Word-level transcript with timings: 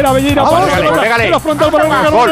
Será 0.00 0.12
Bellina. 0.14 0.44
Pégale, 0.48 1.00
pégale. 1.00 1.30
La 1.30 1.40
frontal 1.40 1.70
para 1.70 1.84
Olga. 1.84 2.10
Gol. 2.10 2.30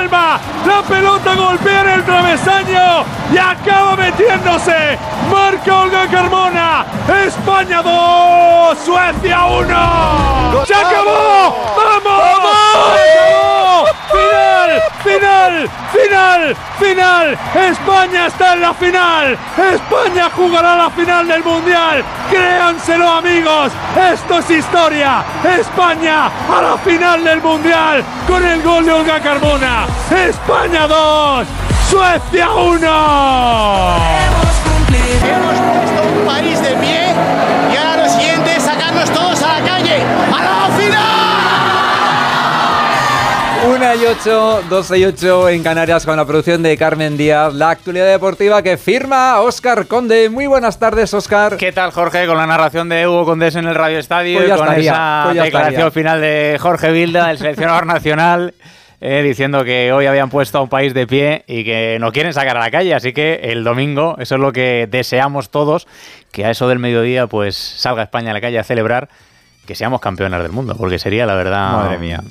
con 0.00 0.06
el 0.06 0.06
alma. 0.06 0.40
La 0.66 0.82
pelota 0.82 1.34
golpea 1.34 1.80
en 1.82 1.88
el 1.88 2.04
travesaño 2.04 3.04
y 3.32 3.38
acaba 3.38 3.96
metiéndose. 3.96 4.98
Marca 5.30 5.76
Olga 5.76 6.06
Carmona. 6.08 6.84
España 7.26 7.82
2, 7.82 8.78
Suecia 8.78 9.44
1. 9.44 10.64
¡Se 10.66 10.74
acabó! 10.74 11.74
¡Vamos! 11.76 12.04
¡Vamos! 12.04 13.59
¡Final! 15.02 15.68
¡Final! 15.92 16.56
¡Final! 16.78 17.38
¡España 17.54 18.26
está 18.26 18.52
en 18.52 18.60
la 18.60 18.74
final! 18.74 19.38
¡España 19.72 20.30
jugará 20.36 20.76
la 20.76 20.90
final 20.90 21.26
del 21.26 21.42
Mundial! 21.42 22.04
¡Créanselo, 22.30 23.08
amigos! 23.08 23.72
¡Esto 24.12 24.38
es 24.40 24.50
historia! 24.50 25.24
¡España 25.58 26.26
a 26.26 26.62
la 26.62 26.78
final 26.78 27.24
del 27.24 27.40
Mundial! 27.40 28.04
Con 28.28 28.44
el 28.44 28.62
gol 28.62 28.84
de 28.84 28.92
Olga 28.92 29.20
Carmona. 29.20 29.86
¡España 30.10 30.86
2! 30.86 31.46
¡Suecia 31.90 32.50
1! 32.50 33.96
Hemos 35.22 35.58
puesto 35.58 36.02
un 36.02 36.26
país 36.26 36.62
de 36.62 36.74
pie 36.76 36.99
928, 43.80 44.68
268 44.68 45.48
en 45.48 45.62
Canarias 45.62 46.04
con 46.04 46.14
la 46.14 46.26
producción 46.26 46.62
de 46.62 46.76
Carmen 46.76 47.16
Díaz, 47.16 47.54
la 47.54 47.70
actualidad 47.70 48.04
deportiva 48.04 48.62
que 48.62 48.76
firma 48.76 49.40
Óscar 49.40 49.86
Conde. 49.86 50.28
Muy 50.28 50.46
buenas 50.46 50.78
tardes, 50.78 51.14
Óscar. 51.14 51.56
¿Qué 51.56 51.72
tal, 51.72 51.90
Jorge? 51.90 52.26
Con 52.26 52.36
la 52.36 52.46
narración 52.46 52.90
de 52.90 53.08
Hugo 53.08 53.24
Condés 53.24 53.56
en 53.56 53.66
el 53.66 53.74
Radio 53.74 53.98
Estadio, 53.98 54.38
pues 54.38 54.50
con 54.50 54.68
estaría, 54.68 54.92
esa 54.92 55.22
pues 55.24 55.44
declaración 55.44 55.86
estaría. 55.86 55.90
final 55.92 56.20
de 56.20 56.58
Jorge 56.60 56.92
Vilda, 56.92 57.30
el 57.30 57.38
seleccionador 57.38 57.86
nacional. 57.94 58.52
Eh, 59.00 59.22
diciendo 59.22 59.64
que 59.64 59.94
hoy 59.94 60.04
habían 60.04 60.28
puesto 60.28 60.58
a 60.58 60.60
un 60.60 60.68
país 60.68 60.92
de 60.92 61.06
pie 61.06 61.44
y 61.46 61.64
que 61.64 61.96
no 61.98 62.12
quieren 62.12 62.34
sacar 62.34 62.58
a 62.58 62.60
la 62.60 62.70
calle. 62.70 62.94
Así 62.94 63.14
que 63.14 63.40
el 63.44 63.64
domingo, 63.64 64.16
eso 64.18 64.34
es 64.34 64.40
lo 64.42 64.52
que 64.52 64.88
deseamos 64.90 65.48
todos, 65.48 65.88
que 66.32 66.44
a 66.44 66.50
eso 66.50 66.68
del 66.68 66.80
mediodía 66.80 67.28
pues 67.28 67.56
salga 67.56 68.02
España 68.02 68.32
a 68.32 68.34
la 68.34 68.42
calle 68.42 68.58
a 68.58 68.64
celebrar 68.64 69.08
que 69.64 69.74
seamos 69.74 70.02
campeonas 70.02 70.42
del 70.42 70.52
mundo, 70.52 70.76
porque 70.76 70.98
sería 70.98 71.24
la 71.24 71.34
verdad, 71.34 71.72
madre 71.72 71.96
mía, 71.96 72.22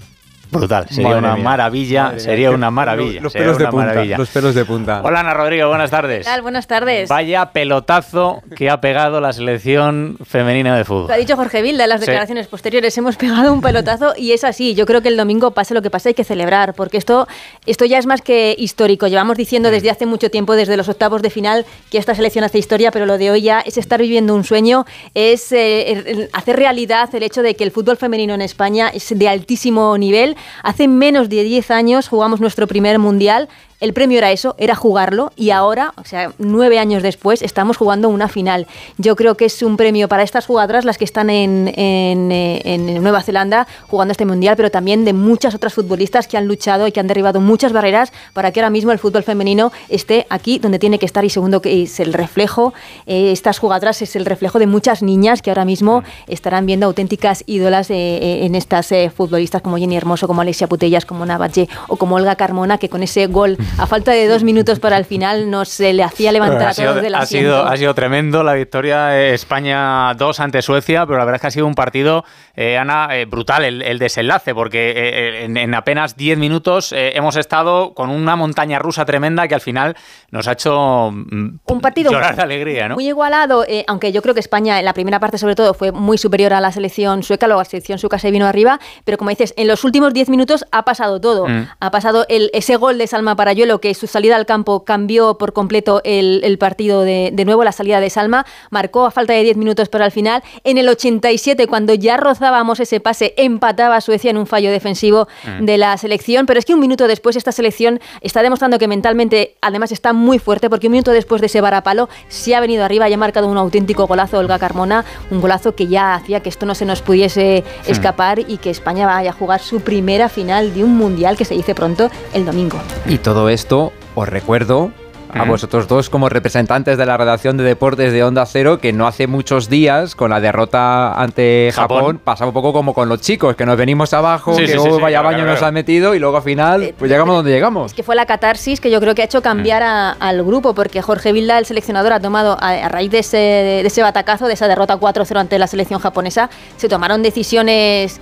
Brutal, 0.51 0.87
sería 0.89 1.03
Madre 1.09 1.19
una 1.19 1.35
mía. 1.35 1.43
maravilla, 1.43 2.03
Madre 2.03 2.15
mía. 2.15 2.23
sería 2.25 2.51
una 2.51 2.71
maravilla. 2.71 3.21
Los 3.21 3.31
sería 3.33 3.45
pelos 3.47 3.57
de 3.59 3.67
punta. 3.67 3.85
maravilla. 3.85 4.17
Los 4.17 4.29
pelos 4.29 4.55
de 4.55 4.65
punta. 4.65 5.01
Hola 5.03 5.19
Ana 5.19 5.33
Rodrigo, 5.35 5.67
buenas 5.69 5.91
tardes. 5.91 6.19
¿Qué 6.19 6.23
tal? 6.23 6.41
Buenas 6.41 6.65
tardes. 6.65 7.07
Vaya 7.09 7.45
pelotazo 7.51 8.41
que 8.55 8.69
ha 8.69 8.81
pegado 8.81 9.21
la 9.21 9.31
selección 9.31 10.17
femenina 10.25 10.75
de 10.75 10.85
fútbol. 10.85 11.07
Lo 11.07 11.13
ha 11.13 11.17
dicho 11.17 11.35
Jorge 11.35 11.61
Vilda 11.61 11.83
en 11.83 11.89
las 11.91 11.99
Sí. 11.99 12.07
declaraciones 12.07 12.47
posteriores. 12.47 12.97
Hemos 12.97 13.15
pegado 13.15 13.53
un 13.53 13.61
pelotazo 13.61 14.13
y 14.17 14.31
es 14.31 14.43
así. 14.43 14.73
Yo 14.73 14.85
creo 14.85 15.01
que 15.01 15.09
el 15.09 15.17
domingo, 15.17 15.51
pase 15.51 15.73
lo 15.75 15.81
que 15.83 15.89
pase, 15.91 16.09
hay 16.09 16.15
que 16.15 16.23
celebrar, 16.23 16.73
porque 16.73 16.97
esto, 16.97 17.27
esto 17.67 17.85
ya 17.85 17.99
es 17.99 18.05
más 18.07 18.21
que 18.23 18.55
histórico. 18.57 19.07
Llevamos 19.07 19.37
diciendo 19.37 19.69
desde 19.69 19.91
hace 19.91 20.05
mucho 20.07 20.31
tiempo, 20.31 20.55
desde 20.55 20.77
los 20.77 20.89
octavos 20.89 21.21
de 21.21 21.29
final, 21.29 21.65
que 21.91 21.99
esta 21.99 22.15
selección 22.15 22.43
hace 22.43 22.57
historia, 22.57 22.89
pero 22.91 23.05
lo 23.05 23.17
de 23.19 23.29
hoy 23.29 23.41
ya 23.43 23.59
es 23.59 23.77
estar 23.77 24.01
viviendo 24.01 24.33
un 24.33 24.43
sueño, 24.43 24.85
es 25.13 25.51
eh, 25.51 26.27
hacer 26.33 26.55
realidad 26.55 27.13
el 27.13 27.21
hecho 27.23 27.43
de 27.43 27.55
que 27.55 27.63
el 27.63 27.71
fútbol 27.71 27.97
femenino 27.97 28.33
en 28.33 28.41
España 28.41 28.89
es 28.91 29.17
de 29.17 29.29
altísimo 29.29 29.95
nivel. 29.97 30.35
Hace 30.63 30.87
menos 30.87 31.29
de 31.29 31.43
10 31.43 31.71
años 31.71 32.07
jugamos 32.07 32.39
nuestro 32.39 32.67
primer 32.67 32.99
mundial. 32.99 33.49
El 33.79 33.93
premio 33.93 34.17
era 34.17 34.31
eso, 34.31 34.55
era 34.57 34.75
jugarlo 34.75 35.31
y 35.35 35.51
ahora, 35.51 35.93
o 35.95 36.03
sea, 36.03 36.33
nueve 36.37 36.79
años 36.79 37.01
después, 37.01 37.41
estamos 37.41 37.77
jugando 37.77 38.09
una 38.09 38.27
final. 38.27 38.67
Yo 38.97 39.15
creo 39.15 39.35
que 39.35 39.45
es 39.45 39.61
un 39.63 39.77
premio 39.77 40.09
para 40.09 40.23
estas 40.23 40.45
jugadoras, 40.45 40.83
las 40.83 40.97
que 40.97 41.05
están 41.05 41.29
en, 41.29 41.71
en, 41.75 42.31
eh, 42.31 42.61
en 42.65 43.01
Nueva 43.01 43.23
Zelanda 43.23 43.67
jugando 43.87 44.11
este 44.11 44.25
mundial, 44.25 44.55
pero 44.57 44.69
también 44.69 45.05
de 45.05 45.13
muchas 45.13 45.55
otras 45.55 45.73
futbolistas 45.73 46.27
que 46.27 46.37
han 46.37 46.45
luchado 46.45 46.87
y 46.87 46.91
que 46.91 46.99
han 46.99 47.07
derribado 47.07 47.39
muchas 47.39 47.71
barreras 47.71 48.11
para 48.33 48.51
que 48.51 48.59
ahora 48.59 48.69
mismo 48.69 48.91
el 48.91 48.99
fútbol 48.99 49.23
femenino 49.23 49.71
esté 49.87 50.27
aquí 50.29 50.59
donde 50.59 50.79
tiene 50.79 50.99
que 50.99 51.05
estar. 51.05 51.23
Y 51.23 51.29
segundo, 51.29 51.61
que 51.61 51.83
es 51.83 51.99
el 51.99 52.11
reflejo, 52.11 52.73
eh, 53.05 53.31
estas 53.31 53.59
jugadoras 53.59 54.01
es 54.01 54.15
el 54.15 54.25
reflejo 54.25 54.59
de 54.59 54.67
muchas 54.67 55.01
niñas 55.01 55.41
que 55.41 55.51
ahora 55.51 55.65
mismo 55.65 56.03
estarán 56.27 56.65
viendo 56.65 56.85
auténticas 56.85 57.43
ídolas 57.45 57.89
eh, 57.89 57.95
eh, 57.95 58.45
en 58.45 58.55
estas 58.55 58.91
eh, 58.91 59.09
futbolistas 59.09 59.61
como 59.61 59.77
Jenny 59.77 59.95
Hermoso, 59.95 60.27
como 60.27 60.41
Alexia 60.41 60.67
Putellas, 60.67 61.05
como 61.05 61.25
Navaje 61.25 61.69
o 61.87 61.95
como 61.95 62.15
Olga 62.15 62.35
Carmona, 62.35 62.77
que 62.77 62.89
con 62.89 63.03
ese 63.03 63.27
gol 63.27 63.57
a 63.77 63.87
falta 63.87 64.11
de 64.11 64.27
dos 64.27 64.43
minutos 64.43 64.79
para 64.79 64.97
el 64.97 65.05
final 65.05 65.49
nos 65.49 65.69
se 65.69 65.93
le 65.93 66.03
hacía 66.03 66.31
levantar 66.31 66.67
Ha 66.67 66.69
a 66.71 66.73
todos 66.73 67.01
del 67.01 67.15
ha, 67.15 67.19
asiento. 67.19 67.49
sido, 67.49 67.65
ha 67.65 67.77
sido 67.77 67.93
tremendo 67.93 68.43
la 68.43 68.53
victoria 68.53 69.17
eh, 69.17 69.33
España 69.33 70.13
2 70.15 70.39
ante 70.39 70.61
Suecia, 70.61 71.05
pero 71.05 71.17
la 71.17 71.25
verdad 71.25 71.35
es 71.37 71.41
que 71.41 71.47
ha 71.47 71.51
sido 71.51 71.67
un 71.67 71.75
partido, 71.75 72.25
eh, 72.55 72.77
Ana, 72.77 73.09
eh, 73.11 73.25
brutal 73.25 73.63
el, 73.63 73.81
el 73.81 73.99
desenlace, 73.99 74.53
porque 74.53 74.93
eh, 74.95 75.45
en, 75.45 75.57
en 75.57 75.73
apenas 75.73 76.17
10 76.17 76.37
minutos 76.37 76.91
eh, 76.91 77.13
hemos 77.15 77.35
estado 77.35 77.93
con 77.93 78.09
una 78.09 78.35
montaña 78.35 78.79
rusa 78.79 79.05
tremenda 79.05 79.47
que 79.47 79.55
al 79.55 79.61
final 79.61 79.95
nos 80.31 80.47
ha 80.47 80.53
hecho 80.53 81.11
mm, 81.11 81.59
un 81.65 81.81
partido 81.81 82.11
llorar 82.11 82.35
de 82.35 82.41
alegría, 82.41 82.87
¿no? 82.89 82.95
muy 82.95 83.07
igualado, 83.07 83.63
eh, 83.67 83.85
aunque 83.87 84.11
yo 84.11 84.21
creo 84.21 84.33
que 84.33 84.39
España 84.41 84.79
en 84.79 84.85
la 84.85 84.93
primera 84.93 85.19
parte 85.19 85.37
sobre 85.37 85.55
todo 85.55 85.73
fue 85.73 85.91
muy 85.91 86.17
superior 86.17 86.53
a 86.53 86.61
la 86.61 86.71
selección 86.71 87.23
sueca, 87.23 87.47
luego 87.47 87.61
la 87.61 87.65
selección 87.65 87.97
sueca 87.99 88.19
se 88.19 88.31
vino 88.31 88.45
arriba, 88.45 88.79
pero 89.05 89.17
como 89.17 89.29
dices, 89.29 89.53
en 89.57 89.67
los 89.67 89.83
últimos 89.83 90.13
10 90.13 90.29
minutos 90.29 90.65
ha 90.71 90.83
pasado 90.83 91.21
todo. 91.21 91.47
Mm. 91.47 91.67
Ha 91.79 91.91
pasado 91.91 92.25
el, 92.29 92.49
ese 92.53 92.75
gol 92.75 92.97
de 92.97 93.07
Salma 93.07 93.35
Parayuelo, 93.59 93.81
que 93.81 93.93
su 93.93 94.07
salida 94.07 94.37
al 94.37 94.45
campo 94.45 94.85
cambió 94.85 95.37
por 95.37 95.51
completo 95.51 95.99
el, 96.05 96.39
el 96.45 96.57
partido 96.57 97.01
de, 97.01 97.31
de 97.33 97.43
nuevo, 97.45 97.65
la 97.65 97.73
salida 97.73 97.99
de 97.99 98.09
Salma, 98.09 98.45
marcó 98.69 99.05
a 99.05 99.11
falta 99.11 99.33
de 99.33 99.43
10 99.43 99.57
minutos 99.57 99.89
para 99.89 100.05
el 100.05 100.11
final. 100.13 100.41
En 100.63 100.77
el 100.77 100.87
87, 100.87 101.67
cuando 101.67 101.93
ya 101.93 102.15
rozábamos 102.15 102.79
ese 102.79 103.01
pase, 103.01 103.33
empataba 103.35 103.99
Suecia 103.99 104.31
en 104.31 104.37
un 104.37 104.47
fallo 104.47 104.71
defensivo 104.71 105.27
Mm. 105.45 105.65
de 105.65 105.77
la 105.77 105.97
selección, 105.97 106.45
pero 106.45 106.59
es 106.59 106.65
que 106.65 106.73
un 106.73 106.79
minuto 106.79 107.07
después 107.07 107.35
esta 107.35 107.51
selección 107.51 107.99
está 108.21 108.41
demostrando 108.43 108.77
que 108.79 108.87
mentalmente 108.87 109.55
además 109.61 109.91
está 109.91 110.13
muy 110.13 110.39
fuerte 110.39 110.69
porque 110.69 110.87
un 110.87 110.91
minuto 110.93 111.11
después 111.11 111.41
de 111.41 111.47
ese 111.47 111.59
varapalo 111.61 112.07
se 112.29 112.55
ha 112.55 112.59
venido 112.61 112.83
arriba 112.85 113.09
y 113.09 113.13
ha 113.13 113.17
marcado 113.17 113.47
un 113.47 113.57
auténtico 113.57 114.07
golazo 114.07 114.37
Olga 114.37 114.57
Carmona, 114.59 115.03
un 115.31 115.41
golazo 115.41 115.75
que 115.75 115.87
ya 115.87 116.15
hacía 116.15 116.39
que 116.41 116.49
esto 116.49 116.65
no 116.65 116.75
se 116.75 116.85
nos 116.85 117.01
pudiese 117.01 117.63
escapar 117.87 118.39
y 118.39 118.57
que 118.57 118.69
España 118.69 119.05
vaya 119.05 119.31
a 119.31 119.33
jugar 119.33 119.59
su 119.61 119.81
primera 119.81 120.29
final 120.29 120.73
de 120.73 120.83
un 120.83 120.95
mundial 120.97 121.35
que 121.37 121.45
se 121.45 121.53
dice 121.55 121.73
pronto 121.75 122.09
el 122.33 122.45
domingo. 122.45 122.79
Y 123.07 123.17
todo 123.17 123.48
esto, 123.49 123.91
os 124.15 124.27
recuerdo 124.29 124.91
a 125.31 125.43
vosotros 125.43 125.87
dos 125.87 126.09
como 126.09 126.27
representantes 126.27 126.97
de 126.97 127.05
la 127.05 127.15
redacción 127.15 127.55
de 127.55 127.63
deportes 127.63 128.11
de 128.11 128.23
Onda 128.23 128.47
Cero, 128.47 128.79
que 128.79 128.91
no 128.93 129.05
hace 129.05 129.27
muchos 129.27 129.69
días, 129.69 130.15
con 130.15 130.31
la 130.31 130.39
derrota 130.39 131.13
ante 131.21 131.69
Japón, 131.71 131.97
Japón. 131.99 132.21
pasaba 132.23 132.47
un 132.47 132.53
poco 132.55 132.73
como 132.73 132.95
con 132.95 133.07
los 133.09 133.21
chicos, 133.21 133.55
que 133.55 133.63
nos 133.63 133.77
venimos 133.77 134.11
abajo, 134.15 134.55
Sí, 134.55 134.61
que 134.61 134.67
sí, 134.69 134.73
sí, 134.73 134.79
oh, 134.79 134.95
sí, 134.95 135.01
vaya 135.01 135.19
claro, 135.19 135.25
baño 135.27 135.37
claro. 135.43 135.51
nos 135.51 135.61
ha 135.61 135.71
metido 135.71 136.15
y 136.15 136.19
luego 136.19 136.37
al 136.37 136.41
final 136.41 136.95
pues 136.97 137.11
llegamos 137.11 137.35
donde 137.35 137.51
llegamos. 137.51 137.93
que 137.93 138.01
fue 138.01 138.15
la 138.15 138.25
catarsis 138.25 138.81
que 138.81 138.89
yo 138.89 138.99
creo 138.99 139.13
que 139.13 139.21
ha 139.21 139.25
hecho 139.25 139.43
cambiar 139.43 139.83
a- 139.83 140.13
al 140.13 140.43
grupo, 140.43 140.73
porque 140.73 141.03
Jorge 141.03 141.31
Vilda, 141.31 141.59
el 141.59 141.65
seleccionador, 141.67 142.11
ha 142.13 142.19
tomado, 142.19 142.57
a, 142.59 142.69
a 142.69 142.89
raíz 142.89 143.11
de 143.11 143.19
ese, 143.19 143.37
de 143.37 143.81
ese 143.85 144.01
batacazo, 144.01 144.47
de 144.47 144.53
esa 144.55 144.67
derrota 144.67 144.97
4-0 144.99 145.37
ante 145.39 145.59
la 145.59 145.67
selección 145.67 145.99
japonesa, 145.99 146.49
se 146.75 146.89
tomaron 146.89 147.21
decisiones 147.21 148.19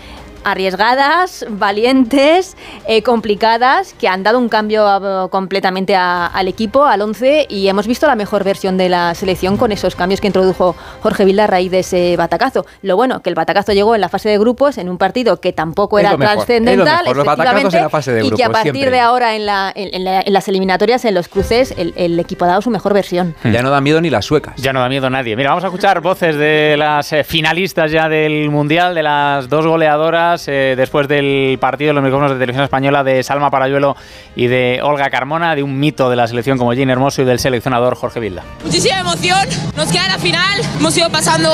arriesgadas, 0.47 1.45
valientes, 1.49 2.55
eh, 2.87 3.01
complicadas, 3.03 3.93
que 3.93 4.07
han 4.07 4.23
dado 4.23 4.39
un 4.39 4.49
cambio 4.49 4.87
a- 4.87 5.29
completamente 5.29 5.95
a- 5.95 6.25
al 6.27 6.47
equipo, 6.47 6.85
al 6.85 7.01
11, 7.01 7.45
y 7.49 7.67
hemos 7.67 7.87
visto 7.87 8.07
la 8.07 8.15
mejor 8.15 8.43
versión 8.43 8.77
de 8.77 8.89
la 8.89 9.13
selección 9.15 9.57
con 9.57 9.71
esos 9.71 9.95
cambios 9.95 10.21
que 10.21 10.27
introdujo 10.27 10.75
Jorge 11.01 11.25
Vilda 11.25 11.43
a 11.45 11.47
raíz 11.47 11.71
de 11.71 11.79
ese 11.79 12.15
batacazo. 12.17 12.65
Lo 12.81 12.95
bueno, 12.95 13.21
que 13.21 13.29
el 13.29 13.35
batacazo 13.35 13.73
llegó 13.73 13.95
en 13.95 14.01
la 14.01 14.09
fase 14.09 14.29
de 14.29 14.37
grupos, 14.37 14.77
en 14.77 14.89
un 14.89 14.97
partido 14.97 15.39
que 15.41 15.53
tampoco 15.53 15.99
era 15.99 16.15
trascendental, 16.17 17.03
mejor, 17.05 17.17
los 17.17 17.25
batacazos 17.25 17.37
efectivamente, 17.73 17.77
en 17.77 17.83
la 17.83 17.89
fase 17.89 18.11
de 18.13 18.25
y 18.25 18.31
que 18.31 18.43
a 18.43 18.49
partir 18.49 18.71
siempre. 18.73 18.91
de 18.91 18.99
ahora 18.99 19.35
en, 19.35 19.45
la- 19.45 19.71
en- 19.75 19.93
en 19.93 20.03
la- 20.03 20.21
en 20.21 20.33
las 20.33 20.47
eliminatorias, 20.47 21.05
en 21.05 21.13
los 21.13 21.27
cruces, 21.27 21.73
el, 21.77 21.93
el 21.97 22.19
equipo 22.19 22.45
ha 22.45 22.49
dado 22.49 22.61
su 22.61 22.69
mejor 22.69 22.93
versión. 22.93 23.35
Ya 23.43 23.61
no 23.61 23.69
da 23.69 23.81
miedo 23.81 24.01
ni 24.01 24.09
las 24.09 24.25
suecas. 24.25 24.55
Ya 24.61 24.73
no 24.73 24.79
da 24.79 24.89
miedo 24.89 25.07
a 25.07 25.09
nadie. 25.09 25.35
Mira, 25.35 25.49
vamos 25.49 25.63
a 25.63 25.67
escuchar 25.67 26.01
voces 26.01 26.35
de 26.35 26.75
las 26.77 27.11
eh, 27.13 27.23
finalistas 27.23 27.91
ya 27.91 28.09
del 28.09 28.49
Mundial, 28.49 28.95
de 28.95 29.03
las 29.03 29.49
dos 29.49 29.65
goleadoras 29.65 30.36
eh, 30.47 30.75
después 30.77 31.07
del 31.07 31.57
partido 31.59 31.89
en 31.91 31.95
los 31.95 32.03
micrófonos 32.03 32.31
de 32.31 32.37
televisión 32.37 32.63
española 32.63 33.03
de 33.03 33.23
Salma 33.23 33.49
Parayuelo 33.49 33.95
y 34.35 34.47
de 34.47 34.79
Olga 34.83 35.09
Carmona, 35.09 35.55
de 35.55 35.63
un 35.63 35.79
mito 35.79 36.09
de 36.09 36.15
la 36.15 36.27
selección 36.27 36.57
como 36.57 36.71
Gene 36.73 36.91
Hermoso 36.93 37.21
y 37.21 37.25
del 37.25 37.39
seleccionador 37.39 37.95
Jorge 37.95 38.19
Vilda. 38.19 38.43
Muchísima 38.63 38.99
emoción, 38.99 39.47
nos 39.75 39.89
queda 39.91 40.07
la 40.07 40.17
final, 40.17 40.61
hemos 40.79 40.97
ido 40.97 41.09
pasando 41.09 41.49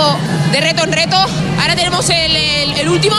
de 0.51 0.61
reto 0.61 0.83
en 0.83 0.91
reto, 0.91 1.15
ahora 1.61 1.75
tenemos 1.75 2.09
el, 2.09 2.35
el- 2.35 2.73
el 2.79 2.89
último, 2.89 3.15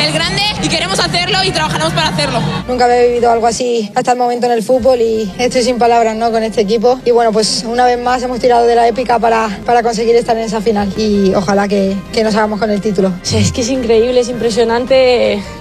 el 0.00 0.12
grande, 0.12 0.42
y 0.62 0.68
queremos 0.68 0.98
hacerlo 1.00 1.38
y 1.44 1.50
trabajaremos 1.50 1.92
para 1.92 2.08
hacerlo. 2.08 2.40
Nunca 2.68 2.84
había 2.84 3.02
vivido 3.02 3.30
algo 3.32 3.46
así 3.46 3.90
hasta 3.94 4.12
el 4.12 4.18
momento 4.18 4.46
en 4.46 4.52
el 4.52 4.62
fútbol 4.62 5.00
y 5.00 5.32
estoy 5.38 5.62
sin 5.62 5.78
palabras 5.78 6.14
¿no? 6.16 6.30
con 6.30 6.42
este 6.42 6.60
equipo. 6.60 7.00
Y 7.04 7.10
bueno, 7.10 7.32
pues 7.32 7.64
una 7.66 7.84
vez 7.86 7.98
más 7.98 8.22
hemos 8.22 8.38
tirado 8.38 8.66
de 8.66 8.74
la 8.74 8.86
épica 8.86 9.18
para, 9.18 9.48
para 9.64 9.82
conseguir 9.82 10.14
estar 10.16 10.36
en 10.36 10.44
esa 10.44 10.60
final 10.60 10.92
y 10.96 11.32
ojalá 11.34 11.66
que, 11.68 11.96
que 12.12 12.22
nos 12.22 12.34
hagamos 12.34 12.58
con 12.60 12.70
el 12.70 12.80
título. 12.80 13.12
Es 13.32 13.50
que 13.52 13.62
es 13.62 13.68
increíble, 13.70 14.20
es 14.20 14.28
impresionante. 14.28 14.97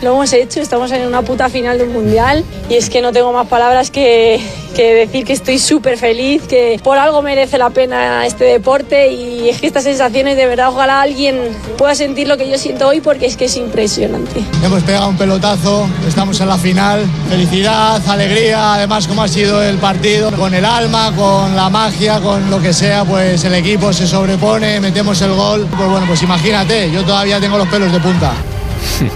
Lo 0.01 0.13
hemos 0.13 0.31
hecho, 0.33 0.61
estamos 0.61 0.91
en 0.91 1.07
una 1.07 1.21
puta 1.21 1.49
final 1.49 1.77
de 1.77 1.85
un 1.85 1.93
mundial 1.93 2.43
y 2.69 2.75
es 2.75 2.89
que 2.89 3.01
no 3.01 3.11
tengo 3.11 3.33
más 3.33 3.47
palabras 3.47 3.91
que, 3.91 4.39
que 4.75 4.93
decir 4.93 5.25
que 5.25 5.33
estoy 5.33 5.57
súper 5.57 5.97
feliz, 5.97 6.43
que 6.43 6.79
por 6.83 6.97
algo 6.97 7.21
merece 7.21 7.57
la 7.57 7.71
pena 7.71 8.25
este 8.25 8.45
deporte 8.45 9.11
y 9.11 9.49
es 9.49 9.59
que 9.59 9.67
estas 9.67 9.83
sensaciones 9.83 10.37
de 10.37 10.45
verdad 10.45 10.69
ojalá 10.69 11.01
alguien 11.01 11.39
pueda 11.77 11.95
sentir 11.95 12.27
lo 12.27 12.37
que 12.37 12.49
yo 12.49 12.57
siento 12.57 12.87
hoy 12.87 13.01
porque 13.01 13.25
es 13.25 13.35
que 13.35 13.45
es 13.45 13.57
impresionante. 13.57 14.43
Hemos 14.63 14.83
pegado 14.83 15.09
un 15.09 15.17
pelotazo, 15.17 15.89
estamos 16.07 16.39
en 16.41 16.47
la 16.47 16.57
final. 16.57 17.05
Felicidad, 17.29 18.01
alegría, 18.07 18.75
además 18.75 19.07
como 19.07 19.23
ha 19.23 19.27
sido 19.27 19.63
el 19.63 19.77
partido, 19.77 20.31
con 20.31 20.53
el 20.53 20.63
alma, 20.63 21.11
con 21.15 21.55
la 21.55 21.69
magia, 21.69 22.19
con 22.19 22.49
lo 22.49 22.61
que 22.61 22.73
sea, 22.73 23.03
pues 23.03 23.43
el 23.45 23.55
equipo 23.55 23.91
se 23.93 24.05
sobrepone, 24.05 24.79
metemos 24.79 25.21
el 25.21 25.33
gol. 25.33 25.67
Pues 25.75 25.89
bueno, 25.89 26.05
pues 26.07 26.21
imagínate, 26.21 26.91
yo 26.91 27.03
todavía 27.03 27.39
tengo 27.39 27.57
los 27.57 27.67
pelos 27.67 27.91
de 27.91 27.99
punta. 27.99 28.33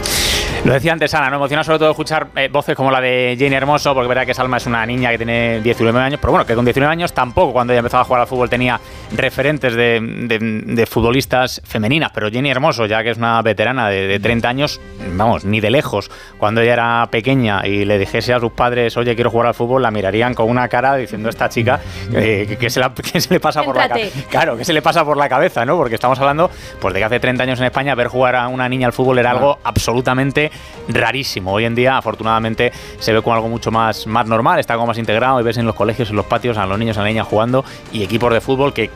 Lo 0.63 0.73
decía 0.73 0.93
antes 0.93 1.11
Ana, 1.15 1.31
¿no? 1.31 1.37
emociona 1.37 1.63
sobre 1.63 1.79
todo 1.79 1.89
escuchar 1.89 2.27
eh, 2.35 2.47
voces 2.51 2.75
como 2.75 2.91
la 2.91 3.01
de 3.01 3.35
Jane 3.39 3.55
Hermoso, 3.55 3.95
porque 3.95 4.07
verdad 4.07 4.27
que 4.27 4.33
Salma 4.35 4.57
es 4.57 4.67
una 4.67 4.85
niña 4.85 5.09
que 5.09 5.17
tiene 5.17 5.59
19 5.59 5.99
años, 5.99 6.19
pero 6.21 6.29
bueno, 6.31 6.45
que 6.45 6.53
con 6.53 6.63
19 6.63 6.91
años 6.91 7.13
tampoco 7.13 7.51
cuando 7.51 7.73
ella 7.73 7.79
empezaba 7.79 8.01
a 8.01 8.05
jugar 8.05 8.21
al 8.21 8.27
fútbol 8.27 8.47
tenía 8.47 8.79
referentes 9.17 9.73
de, 9.73 9.99
de- 9.99 10.37
de 10.39 10.85
futbolistas 10.85 11.63
femeninas, 11.65 12.11
pero 12.13 12.29
Jenny 12.29 12.51
Hermoso, 12.51 12.85
ya 12.85 13.01
que 13.01 13.09
es 13.09 13.17
una 13.17 13.41
veterana 13.41 13.89
de, 13.89 14.05
de 14.05 14.19
30 14.19 14.47
años, 14.49 14.79
vamos, 15.15 15.45
ni 15.45 15.61
de 15.61 15.71
lejos, 15.71 16.11
cuando 16.37 16.61
ella 16.61 16.73
era 16.73 17.07
pequeña 17.09 17.65
y 17.65 17.83
le 17.83 17.97
dijese 17.97 18.31
a 18.31 18.39
sus 18.39 18.51
padres, 18.51 18.95
oye, 18.97 19.15
quiero 19.15 19.31
jugar 19.31 19.47
al 19.47 19.55
fútbol, 19.55 19.81
la 19.81 19.89
mirarían 19.89 20.35
con 20.35 20.47
una 20.47 20.67
cara 20.67 20.95
diciendo, 20.95 21.27
esta 21.29 21.49
chica, 21.49 21.79
eh, 22.13 22.45
que, 22.47 22.57
que 22.57 22.69
se 22.69 22.79
la- 22.79 22.93
que 22.93 23.19
se 23.19 23.33
le 23.33 23.39
pasa 23.39 23.63
por 23.63 23.75
la 23.75 23.89
cabeza. 23.89 24.19
Claro, 24.29 24.55
que 24.57 24.63
se 24.63 24.73
le 24.73 24.83
pasa 24.83 25.03
por 25.03 25.17
la 25.17 25.27
cabeza, 25.27 25.65
¿no? 25.65 25.75
Porque 25.75 25.95
estamos 25.95 26.19
hablando 26.19 26.51
pues, 26.79 26.93
de 26.93 26.99
que 26.99 27.05
hace 27.05 27.19
30 27.19 27.41
años 27.45 27.59
en 27.59 27.65
España 27.65 27.95
ver 27.95 28.09
jugar 28.09 28.35
a 28.35 28.47
una 28.47 28.69
niña 28.69 28.85
al 28.85 28.93
fútbol 28.93 29.17
era 29.17 29.31
algo 29.31 29.50
absolutamente 29.63 30.51
rarísimo. 30.87 31.53
Hoy 31.53 31.65
en 31.65 31.75
día, 31.75 31.97
afortunadamente, 31.97 32.71
se 32.99 33.13
ve 33.13 33.21
como 33.21 33.35
algo 33.35 33.49
mucho 33.49 33.71
más, 33.71 34.07
más 34.07 34.25
normal, 34.27 34.59
está 34.59 34.75
como 34.75 34.87
más 34.87 34.97
integrado 34.97 35.39
y 35.39 35.43
ves 35.43 35.57
en 35.57 35.65
los 35.65 35.75
colegios, 35.75 36.09
en 36.09 36.15
los 36.15 36.25
patios, 36.25 36.57
a 36.57 36.65
los 36.65 36.77
niños 36.79 36.97
a 36.97 37.01
las 37.01 37.09
niñas 37.09 37.27
jugando 37.27 37.63
y 37.91 38.03
equipos 38.03 38.33
de 38.33 38.41
fútbol 38.41 38.73
que- 38.73 38.89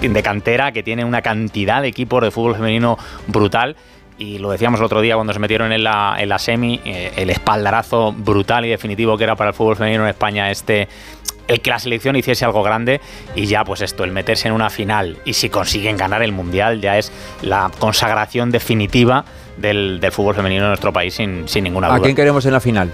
de 0.00 0.22
cantera 0.22 0.70
que 0.70 0.82
tienen 0.84 1.06
una 1.06 1.22
cantidad 1.22 1.82
de 1.82 1.88
equipos 1.88 2.22
de 2.22 2.30
fútbol 2.30 2.54
femenino 2.54 2.96
brutal. 3.26 3.74
Y 4.18 4.38
lo 4.38 4.50
decíamos 4.50 4.80
el 4.80 4.86
otro 4.86 5.00
día 5.00 5.16
cuando 5.16 5.32
se 5.32 5.38
metieron 5.38 5.72
en 5.72 5.84
la, 5.84 6.16
en 6.18 6.28
la 6.28 6.38
semi, 6.38 6.80
eh, 6.84 7.12
el 7.16 7.28
espaldarazo 7.30 8.12
brutal 8.16 8.64
y 8.64 8.70
definitivo 8.70 9.18
que 9.18 9.24
era 9.24 9.34
para 9.36 9.50
el 9.50 9.54
fútbol 9.54 9.76
femenino 9.76 10.04
en 10.04 10.10
España 10.10 10.50
este 10.50 10.88
el 11.48 11.60
que 11.60 11.70
la 11.70 11.78
selección 11.78 12.16
hiciese 12.16 12.44
algo 12.44 12.62
grande 12.64 13.00
y 13.36 13.46
ya 13.46 13.62
pues 13.64 13.80
esto, 13.80 14.02
el 14.02 14.10
meterse 14.10 14.48
en 14.48 14.54
una 14.54 14.68
final 14.68 15.18
y 15.24 15.34
si 15.34 15.48
consiguen 15.48 15.96
ganar 15.96 16.22
el 16.22 16.32
Mundial 16.32 16.80
ya 16.80 16.98
es 16.98 17.12
la 17.42 17.70
consagración 17.78 18.50
definitiva 18.50 19.24
del, 19.56 19.98
del 20.00 20.12
fútbol 20.12 20.34
femenino 20.34 20.62
en 20.64 20.68
nuestro 20.68 20.92
país 20.92 21.14
sin, 21.14 21.48
sin 21.48 21.64
ninguna 21.64 21.88
¿A 21.88 21.90
duda. 21.96 22.02
quién 22.02 22.16
queremos 22.16 22.44
en 22.46 22.52
la 22.52 22.60
final? 22.60 22.90